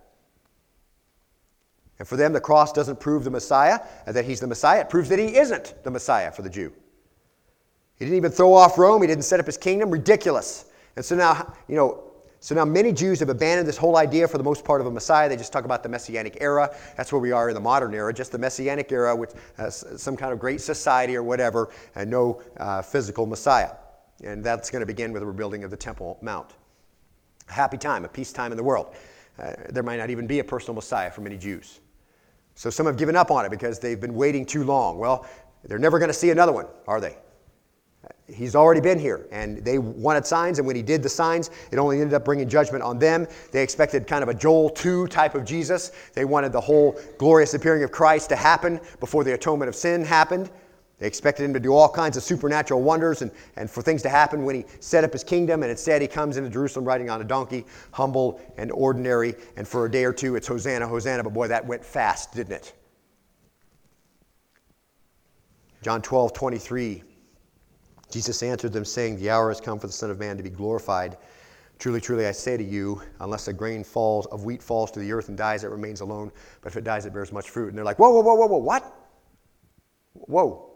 [1.99, 4.81] And for them, the cross doesn't prove the Messiah, that he's the Messiah.
[4.81, 6.73] It proves that he isn't the Messiah for the Jew.
[7.97, 9.01] He didn't even throw off Rome.
[9.01, 9.89] He didn't set up his kingdom.
[9.89, 10.65] Ridiculous.
[10.97, 12.03] And so now, you know,
[12.41, 14.91] so now many Jews have abandoned this whole idea for the most part of a
[14.91, 15.27] Messiah.
[15.27, 16.75] They just talk about the Messianic era.
[16.95, 20.15] That's where we are in the modern era, just the Messianic era with uh, some
[20.15, 23.71] kind of great society or whatever, and no uh, physical Messiah.
[24.23, 26.53] And that's going to begin with the rebuilding of the Temple Mount.
[27.49, 28.93] A happy time, a peace time in the world.
[29.39, 31.79] Uh, there might not even be a personal Messiah for many Jews.
[32.55, 34.97] So some have given up on it because they've been waiting too long.
[34.97, 35.27] Well,
[35.63, 37.17] they're never going to see another one, are they?
[38.27, 41.77] He's already been here, and they wanted signs, and when he did the signs, it
[41.77, 43.27] only ended up bringing judgment on them.
[43.51, 45.91] They expected kind of a Joel 2 type of Jesus.
[46.13, 50.03] They wanted the whole glorious appearing of Christ to happen before the atonement of sin
[50.03, 50.49] happened.
[50.97, 54.09] They expected him to do all kinds of supernatural wonders and, and for things to
[54.09, 55.61] happen when he set up his kingdom.
[55.61, 59.35] And instead, he comes into Jerusalem riding on a donkey, humble and ordinary.
[59.57, 61.23] And for a day or two, it's Hosanna, Hosanna.
[61.23, 62.73] But boy, that went fast, didn't it?
[65.81, 67.03] John 12, 23.
[68.09, 70.49] Jesus answered them, saying, The hour has come for the Son of Man to be
[70.49, 71.17] glorified.
[71.77, 75.11] Truly, truly, I say to you, unless a grain falls of wheat falls to the
[75.11, 76.31] earth and dies, it remains alone.
[76.61, 77.67] But if it dies, it bears much fruit.
[77.67, 78.95] And they're like, Whoa, whoa, whoa, whoa, whoa, what?
[80.13, 80.74] Whoa.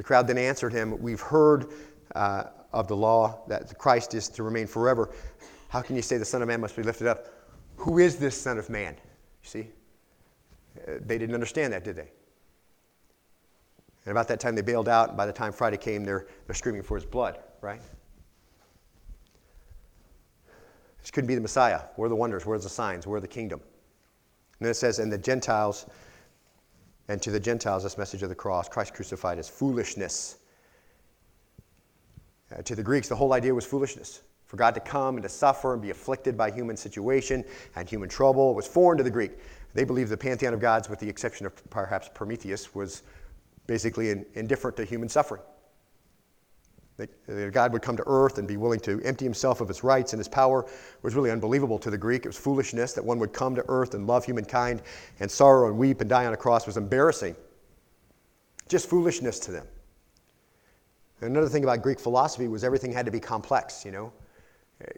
[0.00, 1.66] The crowd then answered him, We've heard
[2.14, 5.10] uh, of the law that Christ is to remain forever.
[5.68, 7.26] How can you say the Son of Man must be lifted up?
[7.76, 8.94] Who is this Son of Man?
[8.94, 9.68] You see?
[10.88, 12.08] Uh, they didn't understand that, did they?
[14.06, 16.54] And about that time they bailed out, and by the time Friday came, they're, they're
[16.54, 17.82] screaming for his blood, right?
[21.02, 21.82] This couldn't be the Messiah.
[21.96, 22.46] Where are the wonders?
[22.46, 23.06] Where's the signs?
[23.06, 23.60] Where are the kingdom?
[23.60, 25.84] And then it says, and the Gentiles,
[27.10, 30.38] and to the Gentiles, this message of the cross, Christ crucified, is foolishness.
[32.56, 34.22] Uh, to the Greeks, the whole idea was foolishness.
[34.46, 37.44] For God to come and to suffer and be afflicted by human situation
[37.74, 39.32] and human trouble was foreign to the Greek.
[39.74, 43.02] They believed the pantheon of gods, with the exception of perhaps Prometheus, was
[43.66, 45.42] basically in, indifferent to human suffering.
[47.00, 50.12] That God would come to earth and be willing to empty himself of his rights
[50.12, 50.66] and his power
[51.02, 52.26] was really unbelievable to the Greek.
[52.26, 54.82] It was foolishness that one would come to earth and love humankind
[55.20, 57.34] and sorrow and weep and die on a cross was embarrassing.
[58.68, 59.66] Just foolishness to them.
[61.20, 64.12] And another thing about Greek philosophy was everything had to be complex, you know.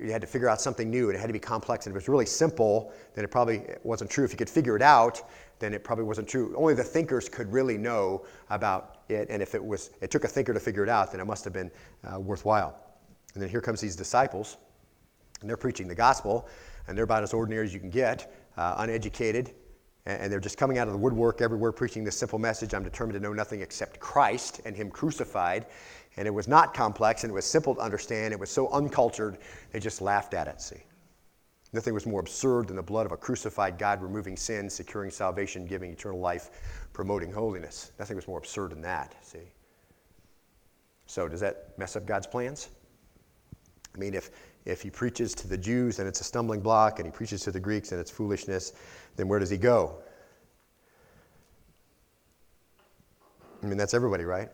[0.00, 1.86] You had to figure out something new, and it had to be complex.
[1.86, 4.24] And if it was really simple, then it probably wasn't true.
[4.24, 6.54] If you could figure it out, then it probably wasn't true.
[6.56, 10.28] Only the thinkers could really know about it, and if it was, it took a
[10.28, 11.70] thinker to figure it out, then it must have been
[12.04, 12.78] uh, worthwhile.
[13.34, 14.56] And then here comes these disciples,
[15.40, 16.48] and they're preaching the gospel,
[16.86, 19.52] and they're about as ordinary as you can get, uh, uneducated,
[20.06, 22.84] and, and they're just coming out of the woodwork everywhere preaching this simple message: I'm
[22.84, 25.66] determined to know nothing except Christ and Him crucified.
[26.16, 28.34] And it was not complex and it was simple to understand.
[28.34, 29.38] It was so uncultured,
[29.72, 30.82] they just laughed at it, see.
[31.72, 35.66] Nothing was more absurd than the blood of a crucified God removing sin, securing salvation,
[35.66, 36.50] giving eternal life,
[36.92, 37.92] promoting holiness.
[37.98, 39.52] Nothing was more absurd than that, see.
[41.06, 42.70] So, does that mess up God's plans?
[43.94, 44.30] I mean, if,
[44.64, 47.50] if he preaches to the Jews and it's a stumbling block, and he preaches to
[47.50, 48.72] the Greeks and it's foolishness,
[49.16, 49.98] then where does he go?
[53.62, 54.48] I mean, that's everybody, right?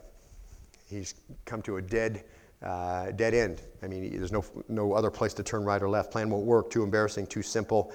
[0.89, 2.23] he's come to a dead,
[2.63, 3.61] uh, dead end.
[3.83, 6.11] I mean, there's no, no other place to turn right or left.
[6.11, 7.93] Plan won't work, too embarrassing, too simple.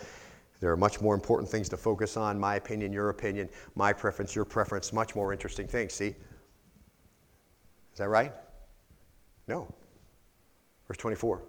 [0.61, 4.35] There are much more important things to focus on my opinion, your opinion, my preference,
[4.35, 5.93] your preference, much more interesting things.
[5.93, 6.15] See?
[7.93, 8.33] Is that right?
[9.47, 9.73] No.
[10.89, 11.43] Verse 24.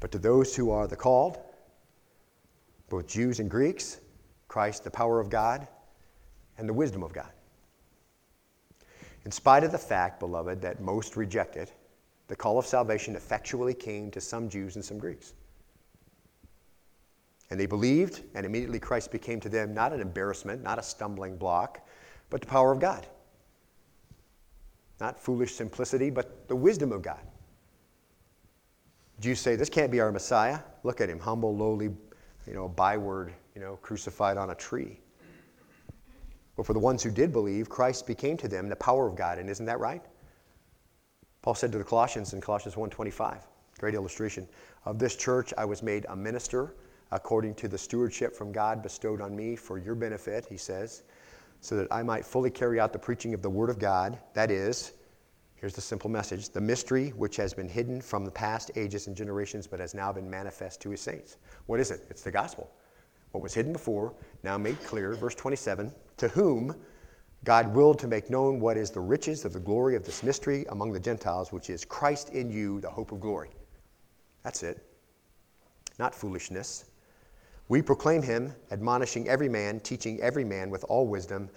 [0.00, 1.38] But to those who are the called,
[2.88, 4.00] both Jews and Greeks,
[4.48, 5.66] Christ, the power of God,
[6.58, 7.30] and the wisdom of God.
[9.24, 11.72] In spite of the fact, beloved, that most reject it,
[12.28, 15.34] the call of salvation effectually came to some Jews and some Greeks.
[17.50, 21.36] And they believed, and immediately Christ became to them not an embarrassment, not a stumbling
[21.36, 21.86] block,
[22.30, 23.06] but the power of God.
[25.00, 27.20] Not foolish simplicity, but the wisdom of God.
[29.20, 30.58] Jews say, This can't be our Messiah.
[30.82, 31.90] Look at him, humble, lowly,
[32.46, 35.00] you know, byword, you know, crucified on a tree.
[36.56, 39.38] But for the ones who did believe, Christ became to them the power of God.
[39.38, 40.02] And isn't that right?
[41.42, 43.46] Paul said to the Colossians in Colossians 1:25,
[43.78, 44.48] great illustration,
[44.84, 46.74] of this church I was made a minister
[47.12, 51.02] according to the stewardship from God bestowed on me for your benefit, he says,
[51.60, 54.50] so that I might fully carry out the preaching of the word of God, that
[54.50, 54.92] is,
[55.54, 59.16] here's the simple message, the mystery which has been hidden from the past ages and
[59.16, 61.38] generations but has now been manifest to his saints.
[61.66, 62.04] What is it?
[62.10, 62.70] It's the gospel.
[63.30, 66.74] What was hidden before, now made clear, verse 27, to whom
[67.44, 70.64] God willed to make known what is the riches of the glory of this mystery
[70.70, 73.50] among the Gentiles, which is Christ in you, the hope of glory.
[74.42, 74.84] That's it.
[75.98, 76.86] Not foolishness.
[77.68, 81.48] We proclaim him, admonishing every man, teaching every man with all wisdom,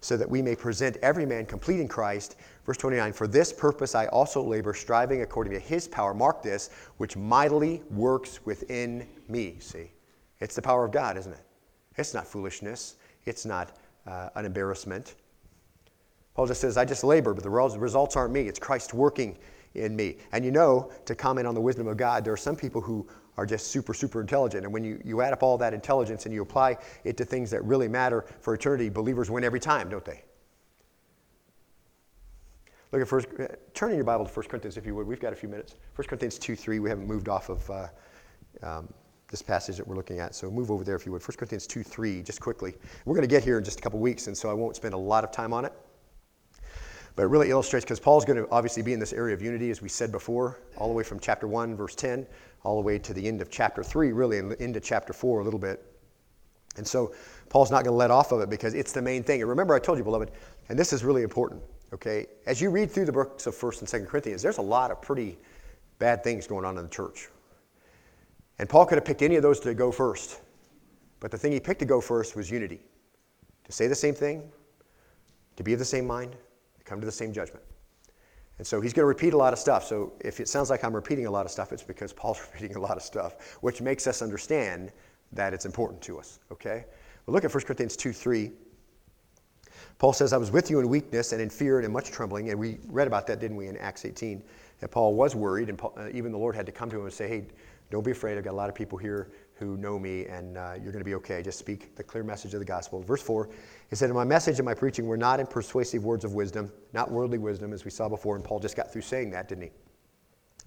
[0.00, 2.36] so that we may present every man complete in Christ.
[2.64, 6.14] Verse 29 For this purpose I also labor, striving according to his power.
[6.14, 9.56] Mark this, which mightily works within me.
[9.58, 9.90] See,
[10.40, 11.40] it's the power of God, isn't it?
[11.96, 12.96] It's not foolishness.
[13.24, 13.76] It's not
[14.06, 15.16] uh, an embarrassment.
[16.34, 18.42] Paul just says, I just labor, but the results aren't me.
[18.42, 19.38] It's Christ working
[19.74, 20.18] in me.
[20.32, 23.08] And you know, to comment on the wisdom of God, there are some people who
[23.36, 24.64] are just super, super intelligent.
[24.64, 27.50] And when you, you add up all that intelligence and you apply it to things
[27.50, 30.22] that really matter for eternity, believers win every time, don't they?
[32.92, 35.06] Look at first, uh, turn in your Bible to 1 Corinthians if you would.
[35.06, 35.74] We've got a few minutes.
[35.96, 37.88] 1 Corinthians 2 3, we haven't moved off of uh,
[38.62, 38.88] um,
[39.28, 40.34] this passage that we're looking at.
[40.34, 41.22] So move over there if you would.
[41.22, 42.74] 1 Corinthians 2 3, just quickly.
[43.04, 44.94] We're going to get here in just a couple weeks, and so I won't spend
[44.94, 45.72] a lot of time on it.
[47.16, 49.70] But it really illustrates, because Paul's going to obviously be in this area of unity,
[49.70, 52.26] as we said before, all the way from chapter 1, verse 10,
[52.66, 55.44] all the way to the end of chapter 3, really, and into chapter 4 a
[55.44, 55.84] little bit.
[56.76, 57.14] And so
[57.48, 59.40] Paul's not going to let off of it because it's the main thing.
[59.40, 60.32] And remember, I told you, beloved,
[60.68, 61.62] and this is really important,
[61.94, 62.26] okay?
[62.44, 65.00] As you read through the books of 1st and 2nd Corinthians, there's a lot of
[65.00, 65.38] pretty
[66.00, 67.28] bad things going on in the church.
[68.58, 70.40] And Paul could have picked any of those to go first.
[71.20, 72.80] But the thing he picked to go first was unity
[73.64, 74.42] to say the same thing,
[75.54, 76.32] to be of the same mind,
[76.78, 77.64] to come to the same judgment.
[78.58, 79.84] And so he's going to repeat a lot of stuff.
[79.84, 82.76] So if it sounds like I'm repeating a lot of stuff, it's because Paul's repeating
[82.76, 84.92] a lot of stuff, which makes us understand
[85.32, 86.40] that it's important to us.
[86.50, 86.84] Okay?
[87.26, 88.52] Well, look at 1 Corinthians 2 3.
[89.98, 92.50] Paul says, I was with you in weakness and in fear and in much trembling.
[92.50, 94.42] And we read about that, didn't we, in Acts 18?
[94.80, 97.04] That Paul was worried, and Paul, uh, even the Lord had to come to him
[97.04, 97.46] and say, Hey,
[97.90, 98.36] Don't be afraid.
[98.36, 101.04] I've got a lot of people here who know me, and uh, you're going to
[101.04, 101.42] be okay.
[101.42, 103.02] Just speak the clear message of the gospel.
[103.02, 103.48] Verse 4,
[103.88, 106.70] he said, In my message and my preaching were not in persuasive words of wisdom,
[106.92, 109.64] not worldly wisdom, as we saw before, and Paul just got through saying that, didn't
[109.64, 109.70] he?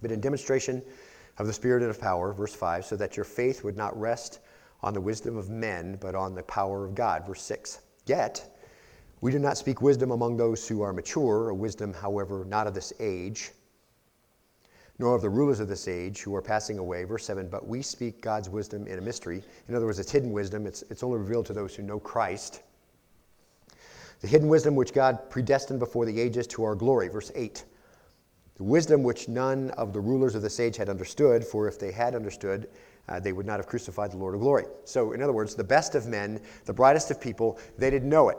[0.02, 0.82] But in demonstration
[1.38, 4.40] of the Spirit and of power, verse 5, so that your faith would not rest
[4.82, 7.82] on the wisdom of men, but on the power of God, verse 6.
[8.08, 8.58] Yet,
[9.22, 12.74] we do not speak wisdom among those who are mature, a wisdom, however, not of
[12.74, 13.52] this age
[15.00, 17.06] nor of the rulers of this age who are passing away.
[17.06, 19.42] Verse 7 But we speak God's wisdom in a mystery.
[19.68, 22.62] In other words, it's hidden wisdom, it's, it's only revealed to those who know Christ.
[24.20, 27.08] The hidden wisdom which God predestined before the ages to our glory.
[27.08, 27.64] Verse 8
[28.58, 31.94] The wisdom which none of the rulers of this age had understood, for if they
[31.94, 32.70] had understood,
[33.08, 34.66] uh, they would not have crucified the Lord of glory.
[34.84, 38.30] So, in other words, the best of men, the brightest of people, they didn't know
[38.30, 38.38] it.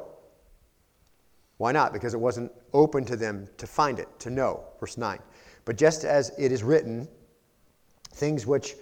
[1.56, 1.92] Why not?
[1.92, 4.64] Because it wasn't open to them to find it, to know.
[4.78, 5.18] Verse 9.
[5.64, 7.08] But just as it is written,
[8.12, 8.74] things which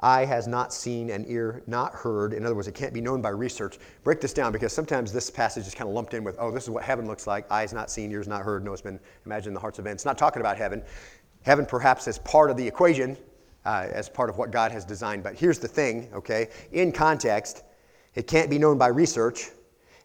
[0.00, 2.32] eye has not seen and ear not heard.
[2.32, 3.78] In other words, it can't be known by research.
[4.02, 6.64] Break this down because sometimes this passage is kind of lumped in with, oh, this
[6.64, 7.50] is what heaven looks like.
[7.50, 8.64] Eyes not seen, ears not heard.
[8.64, 9.94] No, it's been imagined in the hearts of men.
[9.94, 10.82] It's not talking about heaven.
[11.42, 13.16] Heaven perhaps is part of the equation,
[13.64, 15.22] uh, as part of what God has designed.
[15.22, 16.48] But here's the thing, okay?
[16.72, 17.62] In context,
[18.14, 19.50] it can't be known by research.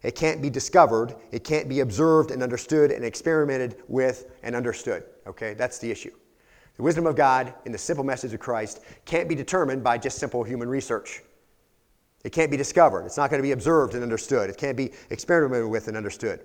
[0.02, 1.14] It can't be discovered.
[1.30, 5.04] It can't be observed and understood and experimented with and understood.
[5.26, 5.54] Okay?
[5.54, 6.12] That's the issue.
[6.76, 10.18] The wisdom of God in the simple message of Christ can't be determined by just
[10.18, 11.22] simple human research.
[12.24, 13.04] It can't be discovered.
[13.04, 14.48] It's not going to be observed and understood.
[14.50, 16.40] It can't be experimented with and understood.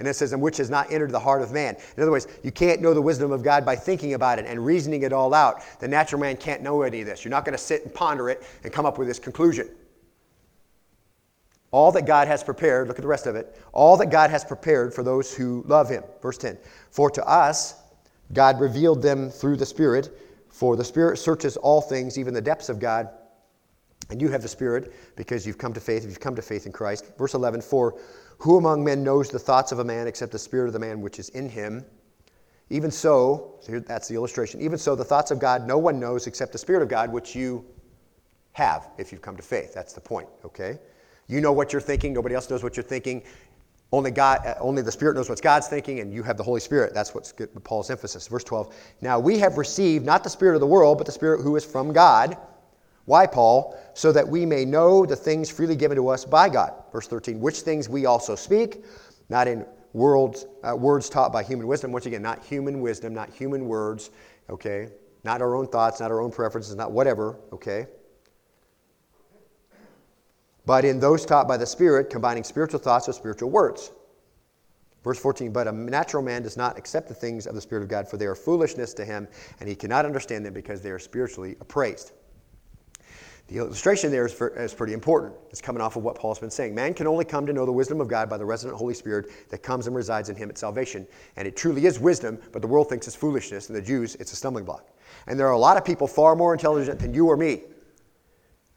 [0.00, 1.76] And it says, and which has not entered the heart of man.
[1.96, 4.64] In other words, you can't know the wisdom of God by thinking about it and
[4.64, 5.62] reasoning it all out.
[5.78, 7.22] The natural man can't know any of this.
[7.22, 9.68] You're not going to sit and ponder it and come up with this conclusion.
[11.72, 14.44] All that God has prepared, look at the rest of it, all that God has
[14.44, 16.02] prepared for those who love him.
[16.20, 16.58] Verse 10
[16.90, 17.74] For to us,
[18.32, 20.10] God revealed them through the Spirit,
[20.48, 23.08] for the Spirit searches all things, even the depths of God.
[24.10, 26.66] And you have the Spirit because you've come to faith, if you've come to faith
[26.66, 27.12] in Christ.
[27.16, 27.96] Verse 11 For
[28.38, 31.00] who among men knows the thoughts of a man except the Spirit of the man
[31.00, 31.84] which is in him?
[32.70, 34.60] Even so, so here, that's the illustration.
[34.60, 37.34] Even so, the thoughts of God no one knows except the Spirit of God, which
[37.34, 37.64] you
[38.52, 39.74] have if you've come to faith.
[39.74, 40.78] That's the point, okay?
[41.30, 43.22] You know what you're thinking, nobody else knows what you're thinking.
[43.92, 46.60] Only God, uh, only the Spirit knows what God's thinking, and you have the Holy
[46.60, 46.92] Spirit.
[46.92, 48.26] That's what's good, Paul's emphasis.
[48.26, 48.74] Verse 12.
[49.00, 51.64] Now we have received not the Spirit of the world, but the Spirit who is
[51.64, 52.36] from God.
[53.04, 53.78] Why, Paul?
[53.94, 56.72] So that we may know the things freely given to us by God.
[56.92, 57.40] Verse 13.
[57.40, 58.84] Which things we also speak,
[59.28, 61.92] not in words, uh, words taught by human wisdom.
[61.92, 64.10] Once again, not human wisdom, not human words,
[64.48, 64.88] okay?
[65.24, 67.86] Not our own thoughts, not our own preferences, not whatever, okay?
[70.66, 73.92] But in those taught by the Spirit, combining spiritual thoughts with spiritual words.
[75.02, 77.88] Verse 14, but a natural man does not accept the things of the Spirit of
[77.88, 79.26] God, for they are foolishness to him,
[79.58, 82.12] and he cannot understand them because they are spiritually appraised.
[83.50, 85.32] The illustration there is, for, is, pretty important.
[85.50, 86.72] It's coming off of what Paul's been saying.
[86.72, 89.26] Man can only come to know the wisdom of God by the resident Holy Spirit
[89.48, 91.04] that comes and resides in him at salvation.
[91.34, 94.32] And it truly is wisdom, but the world thinks it's foolishness, and the Jews, it's
[94.32, 94.86] a stumbling block.
[95.26, 97.62] And there are a lot of people far more intelligent than you or me.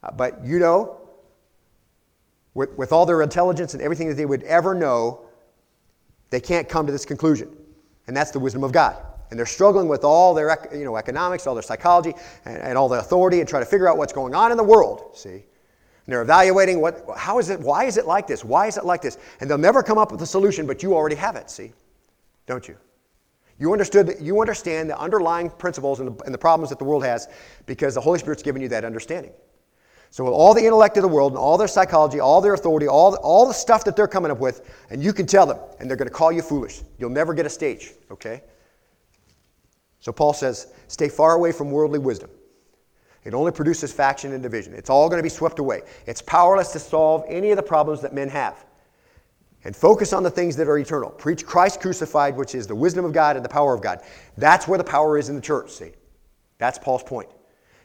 [0.02, 1.03] Uh, but you know,
[2.54, 5.26] with, with all their intelligence and everything that they would ever know,
[6.30, 7.54] they can't come to this conclusion.
[8.06, 8.96] And that's the wisdom of God.
[9.30, 12.14] And they're struggling with all their you know, economics, all their psychology,
[12.44, 14.64] and, and all the authority, and try to figure out what's going on in the
[14.64, 15.44] world, see?
[16.06, 18.44] And they're evaluating what, how is it, why is it like this?
[18.44, 19.18] Why is it like this?
[19.40, 21.72] And they'll never come up with a solution, but you already have it, see?
[22.46, 22.76] Don't you?
[23.58, 27.04] You, understood, you understand the underlying principles and the, and the problems that the world
[27.04, 27.28] has
[27.66, 29.32] because the Holy Spirit's given you that understanding.
[30.14, 32.86] So, with all the intellect of the world and all their psychology, all their authority,
[32.86, 35.58] all the, all the stuff that they're coming up with, and you can tell them,
[35.80, 36.82] and they're going to call you foolish.
[37.00, 38.44] You'll never get a stage, okay?
[39.98, 42.30] So, Paul says, stay far away from worldly wisdom.
[43.24, 44.72] It only produces faction and division.
[44.72, 45.82] It's all going to be swept away.
[46.06, 48.64] It's powerless to solve any of the problems that men have.
[49.64, 51.10] And focus on the things that are eternal.
[51.10, 53.98] Preach Christ crucified, which is the wisdom of God and the power of God.
[54.36, 55.90] That's where the power is in the church, see?
[56.58, 57.30] That's Paul's point.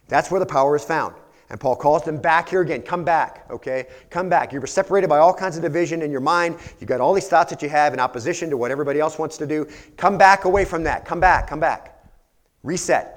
[0.07, 1.15] That's where the power is found.
[1.49, 2.83] And Paul calls them back here again.
[2.83, 3.88] Come back, okay?
[4.09, 4.53] Come back.
[4.53, 6.57] You were separated by all kinds of division in your mind.
[6.79, 9.38] You've got all these thoughts that you have in opposition to what everybody else wants
[9.38, 9.67] to do.
[9.97, 11.05] Come back away from that.
[11.05, 12.03] Come back, come back.
[12.63, 13.15] Reset.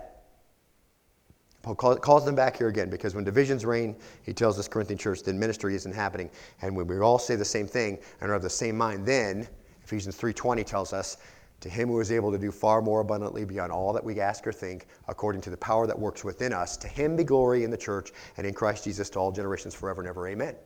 [1.62, 3.94] Paul calls them back here again because when divisions reign,
[4.24, 6.28] he tells this Corinthian church, then ministry isn't happening.
[6.60, 9.46] And when we all say the same thing and are of the same mind, then
[9.84, 11.18] Ephesians 3.20 tells us
[11.62, 14.46] to him who is able to do far more abundantly beyond all that we ask
[14.46, 17.70] or think, according to the power that works within us, to him be glory in
[17.70, 20.28] the church and in Christ Jesus to all generations forever and ever.
[20.28, 20.56] Amen.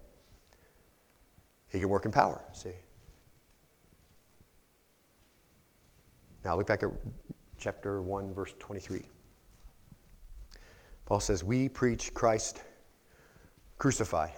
[1.68, 2.72] He can work in power, see.
[6.44, 6.90] Now look back at
[7.58, 9.02] chapter 1, verse 23.
[11.04, 12.62] Paul says, We preach Christ
[13.78, 14.32] crucified.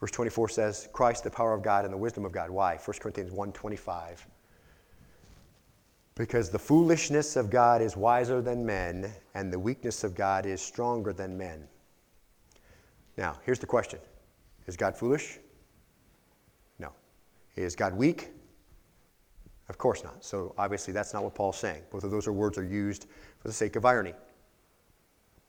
[0.00, 2.50] Verse 24 says, Christ, the power of God and the wisdom of God.
[2.50, 2.76] Why?
[2.76, 4.18] 1 Corinthians 1.25.
[6.16, 10.62] Because the foolishness of God is wiser than men, and the weakness of God is
[10.62, 11.68] stronger than men.
[13.18, 14.00] Now, here's the question
[14.66, 15.38] Is God foolish?
[16.78, 16.90] No.
[17.54, 18.30] Is God weak?
[19.68, 20.24] Of course not.
[20.24, 21.82] So obviously, that's not what Paul's saying.
[21.90, 23.06] Both of those are words are used
[23.38, 24.14] for the sake of irony.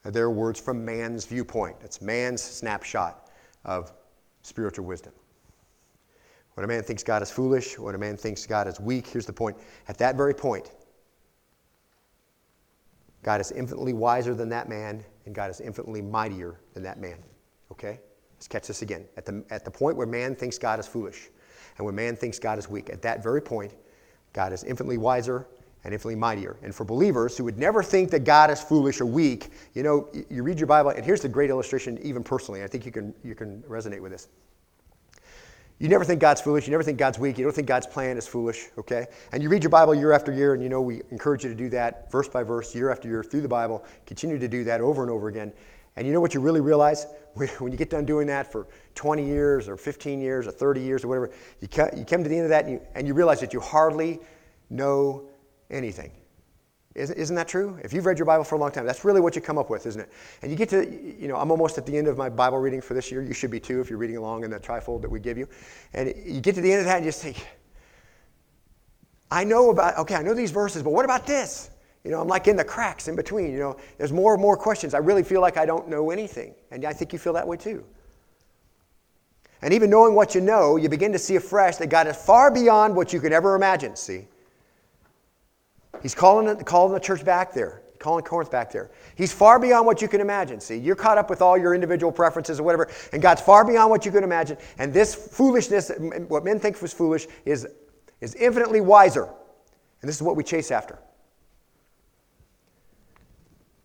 [0.04, 1.76] They're words from man's viewpoint.
[1.82, 3.30] It's man's snapshot
[3.64, 3.92] of
[4.42, 5.12] spiritual wisdom.
[6.58, 9.26] When a man thinks God is foolish, when a man thinks God is weak, here's
[9.26, 9.56] the point.
[9.86, 10.72] At that very point,
[13.22, 17.18] God is infinitely wiser than that man, and God is infinitely mightier than that man.
[17.70, 18.00] Okay?
[18.34, 19.04] Let's catch this again.
[19.16, 21.28] At the, at the point where man thinks God is foolish,
[21.76, 23.72] and when man thinks God is weak, at that very point,
[24.32, 25.46] God is infinitely wiser
[25.84, 26.56] and infinitely mightier.
[26.64, 30.08] And for believers who would never think that God is foolish or weak, you know,
[30.28, 32.64] you read your Bible, and here's the great illustration, even personally.
[32.64, 34.26] I think you can, you can resonate with this.
[35.78, 36.66] You never think God's foolish.
[36.66, 37.38] You never think God's weak.
[37.38, 39.06] You don't think God's plan is foolish, okay?
[39.32, 41.54] And you read your Bible year after year, and you know we encourage you to
[41.54, 43.84] do that verse by verse, year after year, through the Bible.
[44.04, 45.52] Continue to do that over and over again.
[45.94, 47.06] And you know what you really realize?
[47.60, 48.66] When you get done doing that for
[48.96, 52.44] 20 years or 15 years or 30 years or whatever, you come, to the end
[52.44, 54.18] of that and you, and you realize that you hardly
[54.70, 55.28] know
[55.70, 56.10] anything.
[56.98, 57.78] Isn't that true?
[57.84, 59.70] If you've read your Bible for a long time, that's really what you come up
[59.70, 60.10] with, isn't it?
[60.42, 62.80] And you get to, you know, I'm almost at the end of my Bible reading
[62.80, 63.22] for this year.
[63.22, 65.48] You should be too if you're reading along in the trifold that we give you.
[65.94, 67.46] And you get to the end of that and you just think,
[69.30, 71.70] I know about, okay, I know these verses, but what about this?
[72.02, 73.52] You know, I'm like in the cracks in between.
[73.52, 74.94] You know, there's more and more questions.
[74.94, 76.54] I really feel like I don't know anything.
[76.70, 77.84] And I think you feel that way too.
[79.60, 82.50] And even knowing what you know, you begin to see afresh that God is far
[82.50, 84.26] beyond what you could ever imagine, see?
[86.02, 88.90] He's calling, calling the church back there, calling Corinth back there.
[89.16, 90.60] He's far beyond what you can imagine.
[90.60, 93.90] See, you're caught up with all your individual preferences or whatever, and God's far beyond
[93.90, 94.56] what you can imagine.
[94.78, 95.90] And this foolishness,
[96.28, 97.66] what men think was foolish, is,
[98.20, 99.28] is infinitely wiser.
[100.00, 100.98] And this is what we chase after.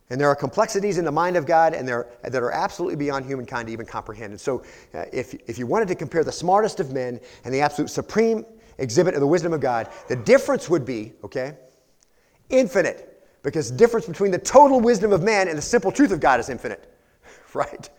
[0.09, 3.25] And there are complexities in the mind of God and there, that are absolutely beyond
[3.25, 4.31] humankind to even comprehend.
[4.31, 7.61] And so, uh, if, if you wanted to compare the smartest of men and the
[7.61, 8.45] absolute supreme
[8.77, 11.55] exhibit of the wisdom of God, the difference would be, okay,
[12.53, 13.09] infinite.
[13.43, 16.39] Because the difference between the total wisdom of man and the simple truth of God
[16.39, 16.93] is infinite.
[17.53, 17.89] right?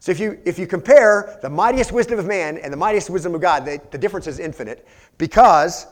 [0.00, 3.34] So if you, if you compare the mightiest wisdom of man and the mightiest wisdom
[3.34, 4.86] of God, the, the difference is infinite
[5.18, 5.86] because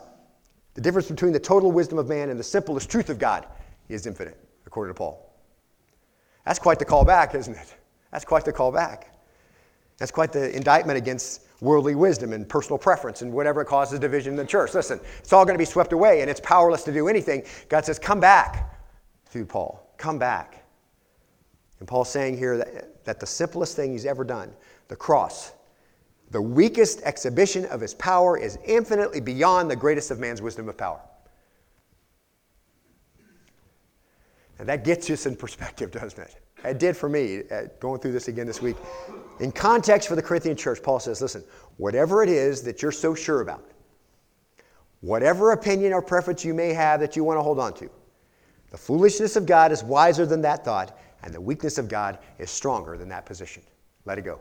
[0.74, 3.46] the difference between the total wisdom of man and the simplest truth of God
[3.88, 5.34] is infinite, according to Paul.
[6.44, 7.74] That's quite the call back, isn't it?
[8.10, 9.14] That's quite the call back.
[9.98, 14.36] That's quite the indictment against worldly wisdom and personal preference and whatever causes division in
[14.36, 14.74] the church.
[14.74, 17.42] Listen, it's all going to be swept away and it's powerless to do anything.
[17.68, 18.78] God says, come back
[19.26, 19.92] through Paul.
[19.96, 20.64] Come back.
[21.78, 24.52] And Paul's saying here that, that the simplest thing he's ever done,
[24.88, 25.52] the cross,
[26.30, 30.76] the weakest exhibition of his power, is infinitely beyond the greatest of man's wisdom of
[30.76, 31.00] power.
[34.58, 36.36] And that gets us in perspective, doesn't it?
[36.64, 38.76] It did for me, uh, going through this again this week.
[39.40, 41.44] In context for the Corinthian church, Paul says, listen,
[41.76, 43.64] whatever it is that you're so sure about,
[45.00, 47.90] whatever opinion or preference you may have that you want to hold on to,
[48.70, 52.50] the foolishness of God is wiser than that thought, and the weakness of God is
[52.50, 53.62] stronger than that position.
[54.04, 54.40] Let it go.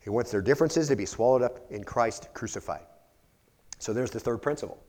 [0.00, 2.82] He wants their differences to be swallowed up in Christ crucified.
[3.78, 4.82] So there's the third principle.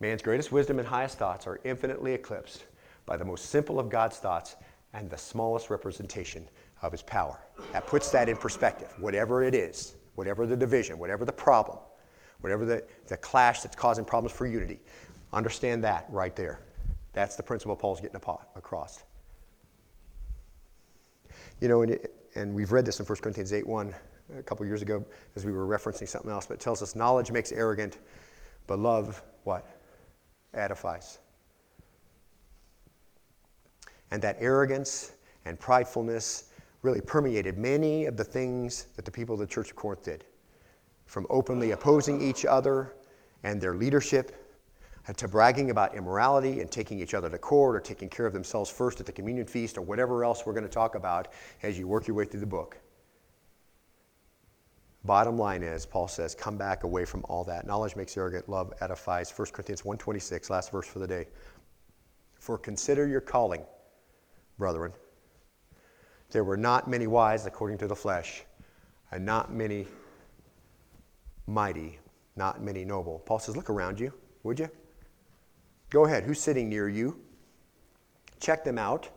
[0.00, 2.64] Man's greatest wisdom and highest thoughts are infinitely eclipsed
[3.06, 4.54] by the most simple of God's thoughts
[4.92, 6.48] and the smallest representation
[6.82, 7.38] of his power.
[7.72, 8.92] That puts that in perspective.
[8.98, 11.78] Whatever it is, whatever the division, whatever the problem,
[12.40, 14.80] whatever the, the clash that's causing problems for unity,
[15.32, 16.60] understand that right there.
[17.12, 18.20] That's the principle Paul's getting
[18.56, 19.02] across.
[21.60, 23.94] You know, and, it, and we've read this in 1 Corinthians 8 1
[24.38, 25.04] a couple years ago
[25.36, 27.98] as we were referencing something else, but it tells us knowledge makes arrogant,
[28.66, 29.66] but love, what?
[30.54, 31.18] Edifies.
[34.10, 35.12] And that arrogance
[35.44, 36.47] and pridefulness
[36.82, 40.24] really permeated many of the things that the people of the Church of Corinth did.
[41.06, 42.94] From openly opposing each other
[43.42, 44.48] and their leadership
[45.08, 48.32] uh, to bragging about immorality and taking each other to court or taking care of
[48.32, 51.28] themselves first at the communion feast or whatever else we're going to talk about
[51.62, 52.78] as you work your way through the book.
[55.04, 57.66] Bottom line is, Paul says, come back away from all that.
[57.66, 59.30] Knowledge makes arrogant, love edifies.
[59.30, 61.26] 1 Corinthians 1.26, last verse for the day.
[62.34, 63.62] For consider your calling
[64.58, 64.92] brethren.
[66.30, 68.44] There were not many wise according to the flesh,
[69.10, 69.86] and not many
[71.46, 71.98] mighty,
[72.36, 73.20] not many noble.
[73.20, 74.12] Paul says, Look around you,
[74.42, 74.70] would you?
[75.90, 76.24] Go ahead.
[76.24, 77.18] Who's sitting near you?
[78.40, 79.08] Check them out.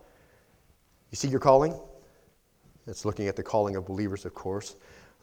[1.10, 1.78] You see your calling?
[2.88, 4.76] It's looking at the calling of believers, of course.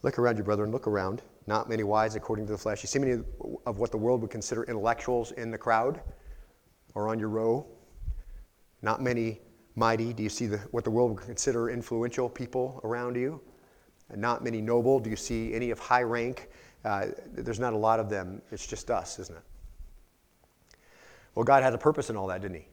[0.03, 0.71] Look around you, brethren.
[0.71, 1.23] Look around.
[1.47, 2.83] Not many wise according to the flesh.
[2.83, 3.23] You see many
[3.65, 5.99] of what the world would consider intellectuals in the crowd
[6.93, 7.65] or on your row?
[8.83, 9.41] Not many
[9.75, 10.13] mighty.
[10.13, 13.41] Do you see the, what the world would consider influential people around you?
[14.15, 14.99] Not many noble.
[14.99, 16.49] Do you see any of high rank?
[16.83, 18.41] Uh, there's not a lot of them.
[18.51, 19.43] It's just us, isn't it?
[21.35, 22.67] Well, God had a purpose in all that, didn't He?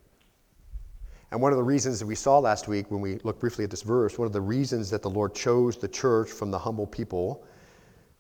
[1.30, 3.70] And one of the reasons that we saw last week when we looked briefly at
[3.70, 6.86] this verse, one of the reasons that the Lord chose the church from the humble
[6.86, 7.44] people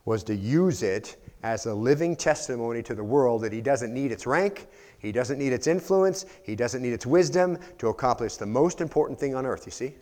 [0.04, 4.12] was to use it as a living testimony to the world that He doesn't need
[4.12, 4.68] its rank,
[5.06, 9.20] He doesn't need its influence, He doesn't need its wisdom to accomplish the most important
[9.20, 9.94] thing on earth, you see?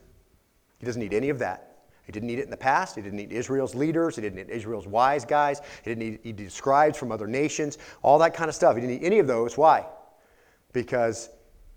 [0.79, 1.77] He doesn't need any of that.
[2.07, 2.97] He didn't need it in the past.
[2.97, 4.17] He didn't need Israel's leaders.
[4.17, 5.61] He didn't need Israel's wise guys.
[5.85, 8.77] He didn't need, he scribes from other nations, all that kind of stuff.
[8.77, 9.59] He didn't need any of those.
[9.59, 9.85] Why?
[10.73, 11.29] Because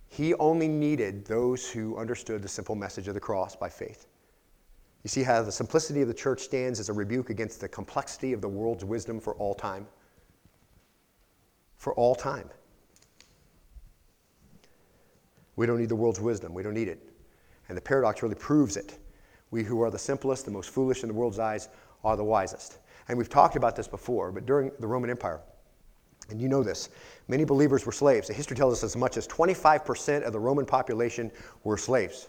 [0.07, 4.07] he only needed those who understood the simple message of the cross by faith.
[5.03, 8.31] You see how the simplicity of the church stands as a rebuke against the complexity
[8.31, 9.85] of the world's wisdom for all time?
[11.75, 12.49] For all time.
[15.57, 16.53] We don't need the world's wisdom.
[16.53, 17.09] We don't need it.
[17.67, 18.97] And the paradox really proves it.
[19.51, 21.67] We who are the simplest, the most foolish in the world's eyes,
[22.05, 22.79] are the wisest.
[23.09, 25.41] And we've talked about this before, but during the Roman Empire,
[26.29, 26.89] and you know this.
[27.27, 28.27] Many believers were slaves.
[28.27, 31.31] The history tells us as much as 25% of the Roman population
[31.63, 32.27] were slaves.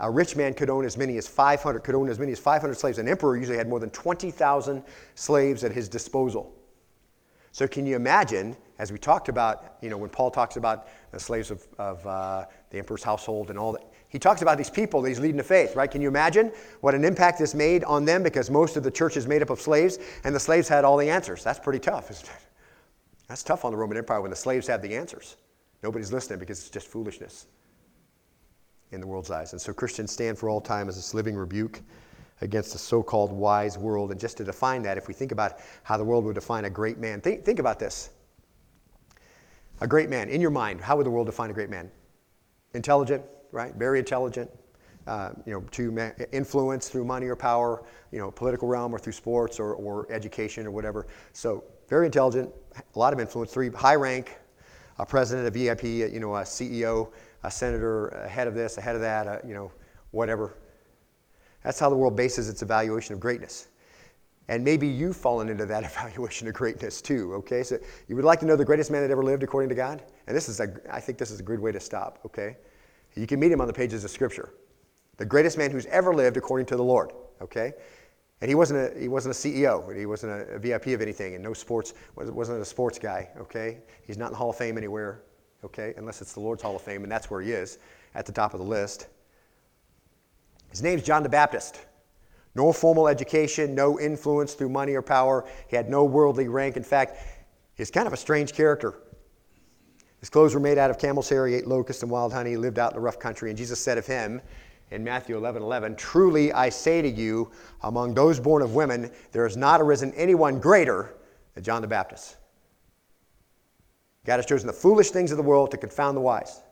[0.00, 2.74] A rich man could own as many as 500, could own as many as 500
[2.74, 2.98] slaves.
[2.98, 4.82] An emperor usually had more than 20,000
[5.14, 6.54] slaves at his disposal.
[7.54, 11.20] So can you imagine, as we talked about, you know, when Paul talks about the
[11.20, 15.00] slaves of, of uh, the emperor's household and all that, he talks about these people
[15.02, 15.88] that he's leading to faith, right?
[15.88, 16.50] Can you imagine
[16.80, 19.50] what an impact this made on them because most of the church is made up
[19.50, 21.44] of slaves and the slaves had all the answers?
[21.44, 22.32] That's pretty tough, isn't it?
[23.28, 25.36] That's tough on the Roman Empire when the slaves have the answers.
[25.84, 27.46] Nobody's listening because it's just foolishness
[28.90, 29.52] in the world's eyes.
[29.52, 31.82] And so Christians stand for all time as this living rebuke
[32.40, 34.10] against the so called wise world.
[34.10, 36.70] And just to define that, if we think about how the world would define a
[36.70, 38.10] great man, think, think about this.
[39.80, 41.90] A great man, in your mind, how would the world define a great man?
[42.74, 43.22] Intelligent,
[43.52, 43.74] right?
[43.74, 44.50] Very intelligent.
[45.06, 49.12] Uh, you know, to influence through money or power, you know, political realm or through
[49.12, 51.06] sports or, or education or whatever.
[51.34, 52.50] So very intelligent,
[52.94, 54.38] a lot of influence, three high rank,
[54.98, 57.10] a president, a VIP, you know, a CEO,
[57.42, 59.70] a senator, a head of this, a head of that, a, you know,
[60.12, 60.54] whatever.
[61.64, 63.68] That's how the world bases its evaluation of greatness.
[64.48, 67.62] And maybe you've fallen into that evaluation of greatness too, okay?
[67.62, 70.02] So you would like to know the greatest man that ever lived according to God?
[70.26, 72.58] And this is a, I think this is a good way to stop, okay?
[73.16, 74.50] You can meet him on the pages of Scripture.
[75.16, 77.72] The greatest man who's ever lived according to the Lord, okay?
[78.40, 79.96] And he wasn't a, he wasn't a CEO.
[79.96, 83.78] He wasn't a, a VIP of anything, and no sports, wasn't a sports guy, okay?
[84.06, 85.22] He's not in the Hall of Fame anywhere,
[85.64, 85.94] okay?
[85.96, 87.78] Unless it's the Lord's Hall of Fame, and that's where he is,
[88.14, 89.06] at the top of the list.
[90.74, 91.78] His name's John the Baptist.
[92.56, 95.44] No formal education, no influence through money or power.
[95.68, 96.76] He had no worldly rank.
[96.76, 97.16] In fact,
[97.76, 98.94] he's kind of a strange character.
[100.18, 101.46] His clothes were made out of camel's hair.
[101.46, 102.50] He ate locusts and wild honey.
[102.50, 103.50] He lived out in the rough country.
[103.50, 104.42] And Jesus said of him,
[104.90, 107.52] in Matthew 11 11, Truly I say to you,
[107.84, 111.14] among those born of women, there has not arisen anyone greater
[111.54, 112.34] than John the Baptist.
[114.26, 116.62] God has chosen the foolish things of the world to confound the wise,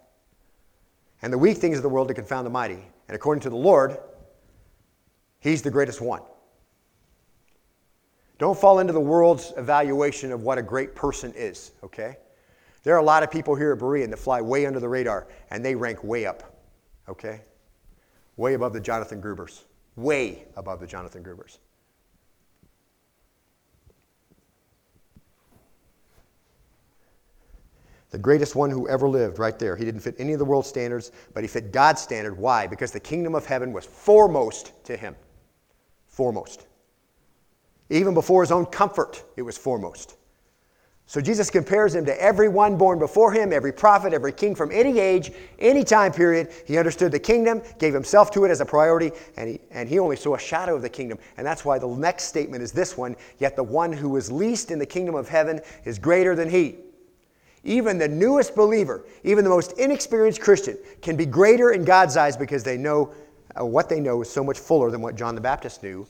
[1.22, 2.84] and the weak things of the world to confound the mighty.
[3.12, 3.98] And according to the Lord,
[5.38, 6.22] He's the greatest one.
[8.38, 12.16] Don't fall into the world's evaluation of what a great person is, okay?
[12.84, 15.26] There are a lot of people here at Berean that fly way under the radar,
[15.50, 16.58] and they rank way up,
[17.06, 17.42] okay?
[18.38, 21.58] way above the Jonathan Grubers, way above the Jonathan Grubers.
[28.12, 29.74] The greatest one who ever lived, right there.
[29.74, 32.36] He didn't fit any of the world's standards, but he fit God's standard.
[32.36, 32.66] Why?
[32.66, 35.16] Because the kingdom of heaven was foremost to him.
[36.08, 36.66] Foremost.
[37.88, 40.16] Even before his own comfort, it was foremost.
[41.06, 44.98] So Jesus compares him to everyone born before him, every prophet, every king from any
[44.98, 46.50] age, any time period.
[46.66, 49.98] He understood the kingdom, gave himself to it as a priority, and he, and he
[49.98, 51.18] only saw a shadow of the kingdom.
[51.38, 54.70] And that's why the next statement is this one Yet the one who is least
[54.70, 56.76] in the kingdom of heaven is greater than he.
[57.64, 62.36] Even the newest believer, even the most inexperienced Christian, can be greater in God's eyes
[62.36, 63.12] because they know
[63.58, 66.06] uh, what they know is so much fuller than what John the Baptist knew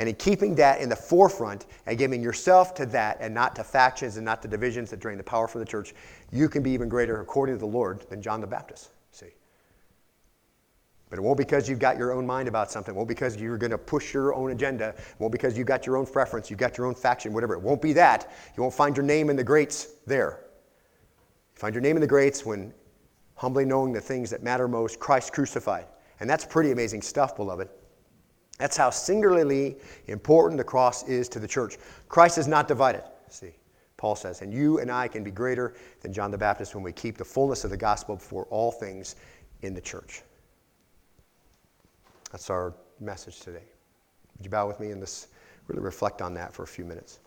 [0.00, 3.62] and in keeping that in the forefront and giving yourself to that and not to
[3.62, 5.94] factions and not to divisions that drain the power from the church,
[6.32, 8.88] you can be even greater according to the Lord than John the Baptist.
[11.10, 12.94] But it won't because you've got your own mind about something.
[12.94, 14.90] It won't because you're going to push your own agenda.
[14.90, 17.54] It won't because you've got your own preference, you've got your own faction, whatever.
[17.54, 18.30] It won't be that.
[18.56, 20.44] You won't find your name in the greats there.
[21.54, 22.72] You find your name in the greats when
[23.34, 25.86] humbly knowing the things that matter most, Christ crucified.
[26.20, 27.68] And that's pretty amazing stuff, beloved.
[28.58, 31.78] That's how singularly important the cross is to the church.
[32.08, 33.54] Christ is not divided, see.
[33.96, 36.92] Paul says, and you and I can be greater than John the Baptist when we
[36.92, 39.16] keep the fullness of the gospel before all things
[39.62, 40.22] in the church.
[42.30, 43.64] That's our message today.
[44.36, 45.28] Would you bow with me and let's
[45.66, 47.18] really reflect on that for a few minutes?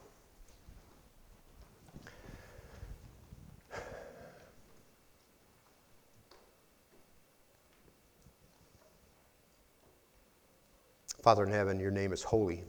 [11.22, 12.64] Father in heaven, your name is holy.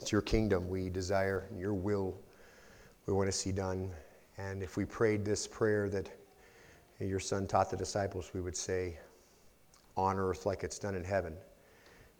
[0.00, 2.16] It's your kingdom we desire, and your will
[3.06, 3.90] we want to see done.
[4.38, 6.08] And if we prayed this prayer that
[7.00, 8.98] your son taught the disciples, we would say,
[9.96, 11.34] on earth like it's done in heaven.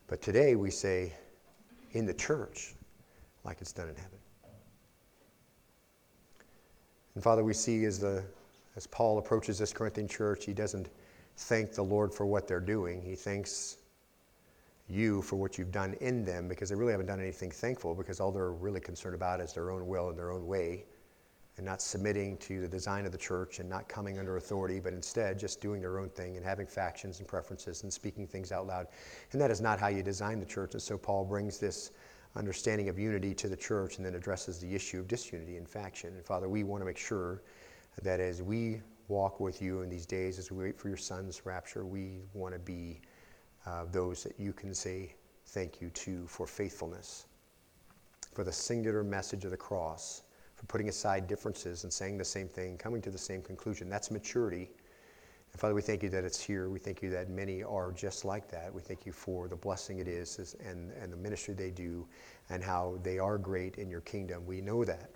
[0.07, 1.13] But today we say,
[1.93, 2.75] in the church
[3.45, 4.19] like it's done in heaven.
[7.15, 8.25] And Father, we see as, the,
[8.77, 10.89] as Paul approaches this Corinthian church, he doesn't
[11.37, 13.03] thank the Lord for what they're doing.
[13.03, 13.79] He thanks
[14.89, 18.21] you for what you've done in them because they really haven't done anything thankful because
[18.21, 20.85] all they're really concerned about is their own will and their own way
[21.63, 24.93] and not submitting to the design of the church and not coming under authority, but
[24.93, 28.67] instead just doing their own thing and having factions and preferences and speaking things out
[28.67, 28.89] loud.
[29.31, 30.73] And that is not how you design the church.
[30.73, 31.93] And so Paul brings this
[32.35, 36.17] understanding of unity to the church and then addresses the issue of disunity and faction.
[36.17, 37.45] And Father, we want to make sure
[38.03, 41.47] that as we walk with you in these days, as we wait for your son's
[41.47, 43.01] rapture, we want to be
[43.67, 45.15] uh, those that you can say
[45.47, 47.27] thank you to for faithfulness,
[48.35, 50.23] for the singular message of the cross,
[50.69, 53.89] putting aside differences and saying the same thing, coming to the same conclusion.
[53.89, 54.71] That's maturity.
[55.53, 56.71] And Father, we thank you that it's here.
[56.71, 58.73] We thank you that many are just like that.
[58.73, 62.07] We thank you for the blessing it is and, and the ministry they do
[62.49, 64.47] and how they are great in your kingdom.
[64.47, 65.11] We know that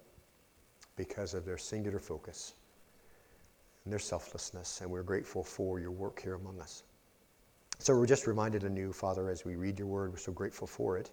[0.96, 2.54] because of their singular focus
[3.84, 4.80] and their selflessness.
[4.80, 6.82] And we're grateful for your work here among us.
[7.78, 10.96] So we're just reminded anew, Father, as we read your word, we're so grateful for
[10.96, 11.10] it,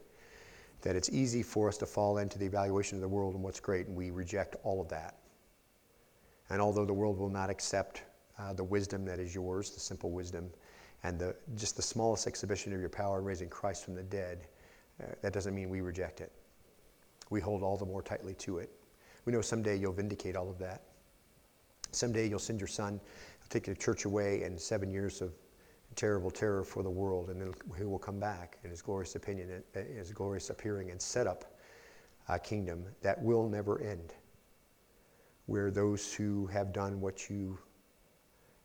[0.84, 3.59] that it's easy for us to fall into the evaluation of the world and what's
[3.59, 5.15] great, and we reject all of that.
[6.49, 8.03] And although the world will not accept
[8.38, 10.49] uh, the wisdom that is yours, the simple wisdom,
[11.03, 14.47] and the, just the smallest exhibition of your power in raising Christ from the dead,
[15.01, 16.31] uh, that doesn't mean we reject it.
[17.29, 18.69] We hold all the more tightly to it.
[19.25, 20.81] We know someday you'll vindicate all of that.
[21.91, 22.99] Someday you'll send your son,
[23.49, 25.31] take the church away, and seven years of
[25.93, 29.63] terrible terror for the world, and then he will come back in his glorious opinion,
[29.73, 31.57] his glorious appearing, and set up
[32.29, 34.13] a kingdom that will never end,
[35.45, 37.57] where those who have done what you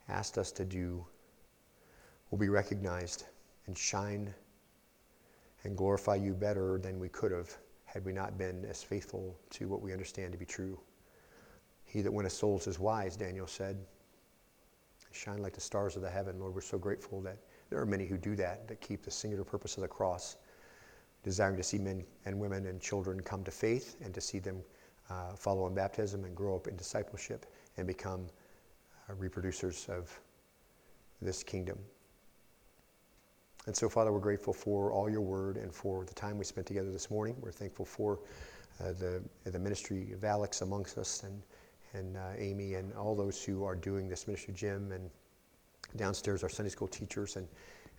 [0.07, 1.05] asked us to do
[2.31, 3.25] will be recognized
[3.67, 4.33] and shine
[5.63, 7.55] and glorify you better than we could have
[7.85, 10.79] had we not been as faithful to what we understand to be true.
[11.83, 13.77] He that winneth souls is wise, Daniel said
[15.11, 16.39] shine like the stars of the heaven.
[16.39, 17.37] Lord, we're so grateful that
[17.69, 20.37] there are many who do that, that keep the singular purpose of the cross,
[21.23, 24.61] desiring to see men and women and children come to faith and to see them
[25.09, 27.45] uh, follow in baptism and grow up in discipleship
[27.77, 28.27] and become
[29.09, 30.19] uh, reproducers of
[31.21, 31.77] this kingdom.
[33.65, 36.65] And so, Father, we're grateful for all your word and for the time we spent
[36.65, 37.35] together this morning.
[37.39, 38.19] We're thankful for
[38.81, 41.41] uh, the, the ministry of Alex amongst us and
[41.93, 45.09] and uh, Amy and all those who are doing this ministry, Jim, and
[45.95, 47.47] downstairs our Sunday school teachers, and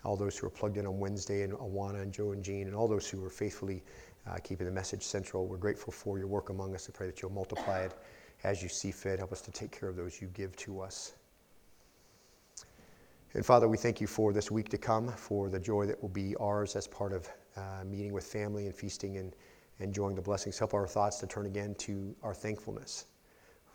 [0.04, 2.74] all those who are plugged in on Wednesday, and Awana and Joe and Jean, and
[2.74, 3.82] all those who are faithfully
[4.26, 5.46] uh, keeping the message central.
[5.46, 6.88] We're grateful for your work among us.
[6.88, 7.94] I pray that you'll multiply it
[8.44, 9.18] as you see fit.
[9.18, 11.14] Help us to take care of those you give to us.
[13.34, 16.08] And Father, we thank you for this week to come, for the joy that will
[16.08, 19.36] be ours as part of uh, meeting with family and feasting and
[19.78, 20.58] enjoying the blessings.
[20.58, 23.06] Help our thoughts to turn again to our thankfulness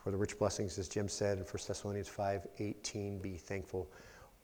[0.06, 3.90] for the rich blessings, as Jim said in 1 Thessalonians 5 18, be thankful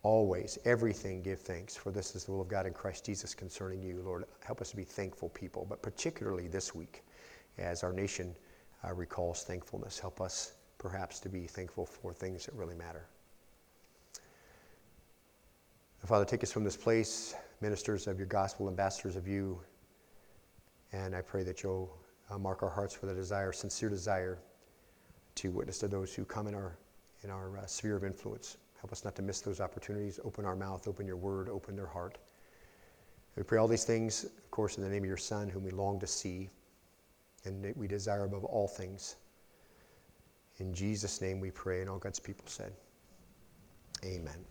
[0.02, 0.58] always.
[0.66, 4.02] Everything give thanks, for this is the will of God in Christ Jesus concerning you.
[4.04, 7.04] Lord, help us to be thankful people, but particularly this week,
[7.60, 8.36] as our nation
[8.84, 13.06] uh, recalls thankfulness, help us perhaps to be thankful for things that really matter.
[16.08, 19.62] Father, take us from this place, ministers of your gospel, ambassadors of you,
[20.92, 21.96] and I pray that you'll
[22.32, 24.40] uh, mark our hearts with a desire, sincere desire
[25.36, 26.78] to witness to those who come in our,
[27.24, 28.58] in our uh, sphere of influence.
[28.80, 30.20] Help us not to miss those opportunities.
[30.24, 32.18] Open our mouth, open your word, open their heart.
[33.36, 35.72] We pray all these things, of course, in the name of your Son, whom we
[35.72, 36.50] long to see
[37.46, 39.16] and we desire above all things.
[40.58, 42.74] In Jesus' name we pray, and all God's people said,
[44.06, 44.46] Amen.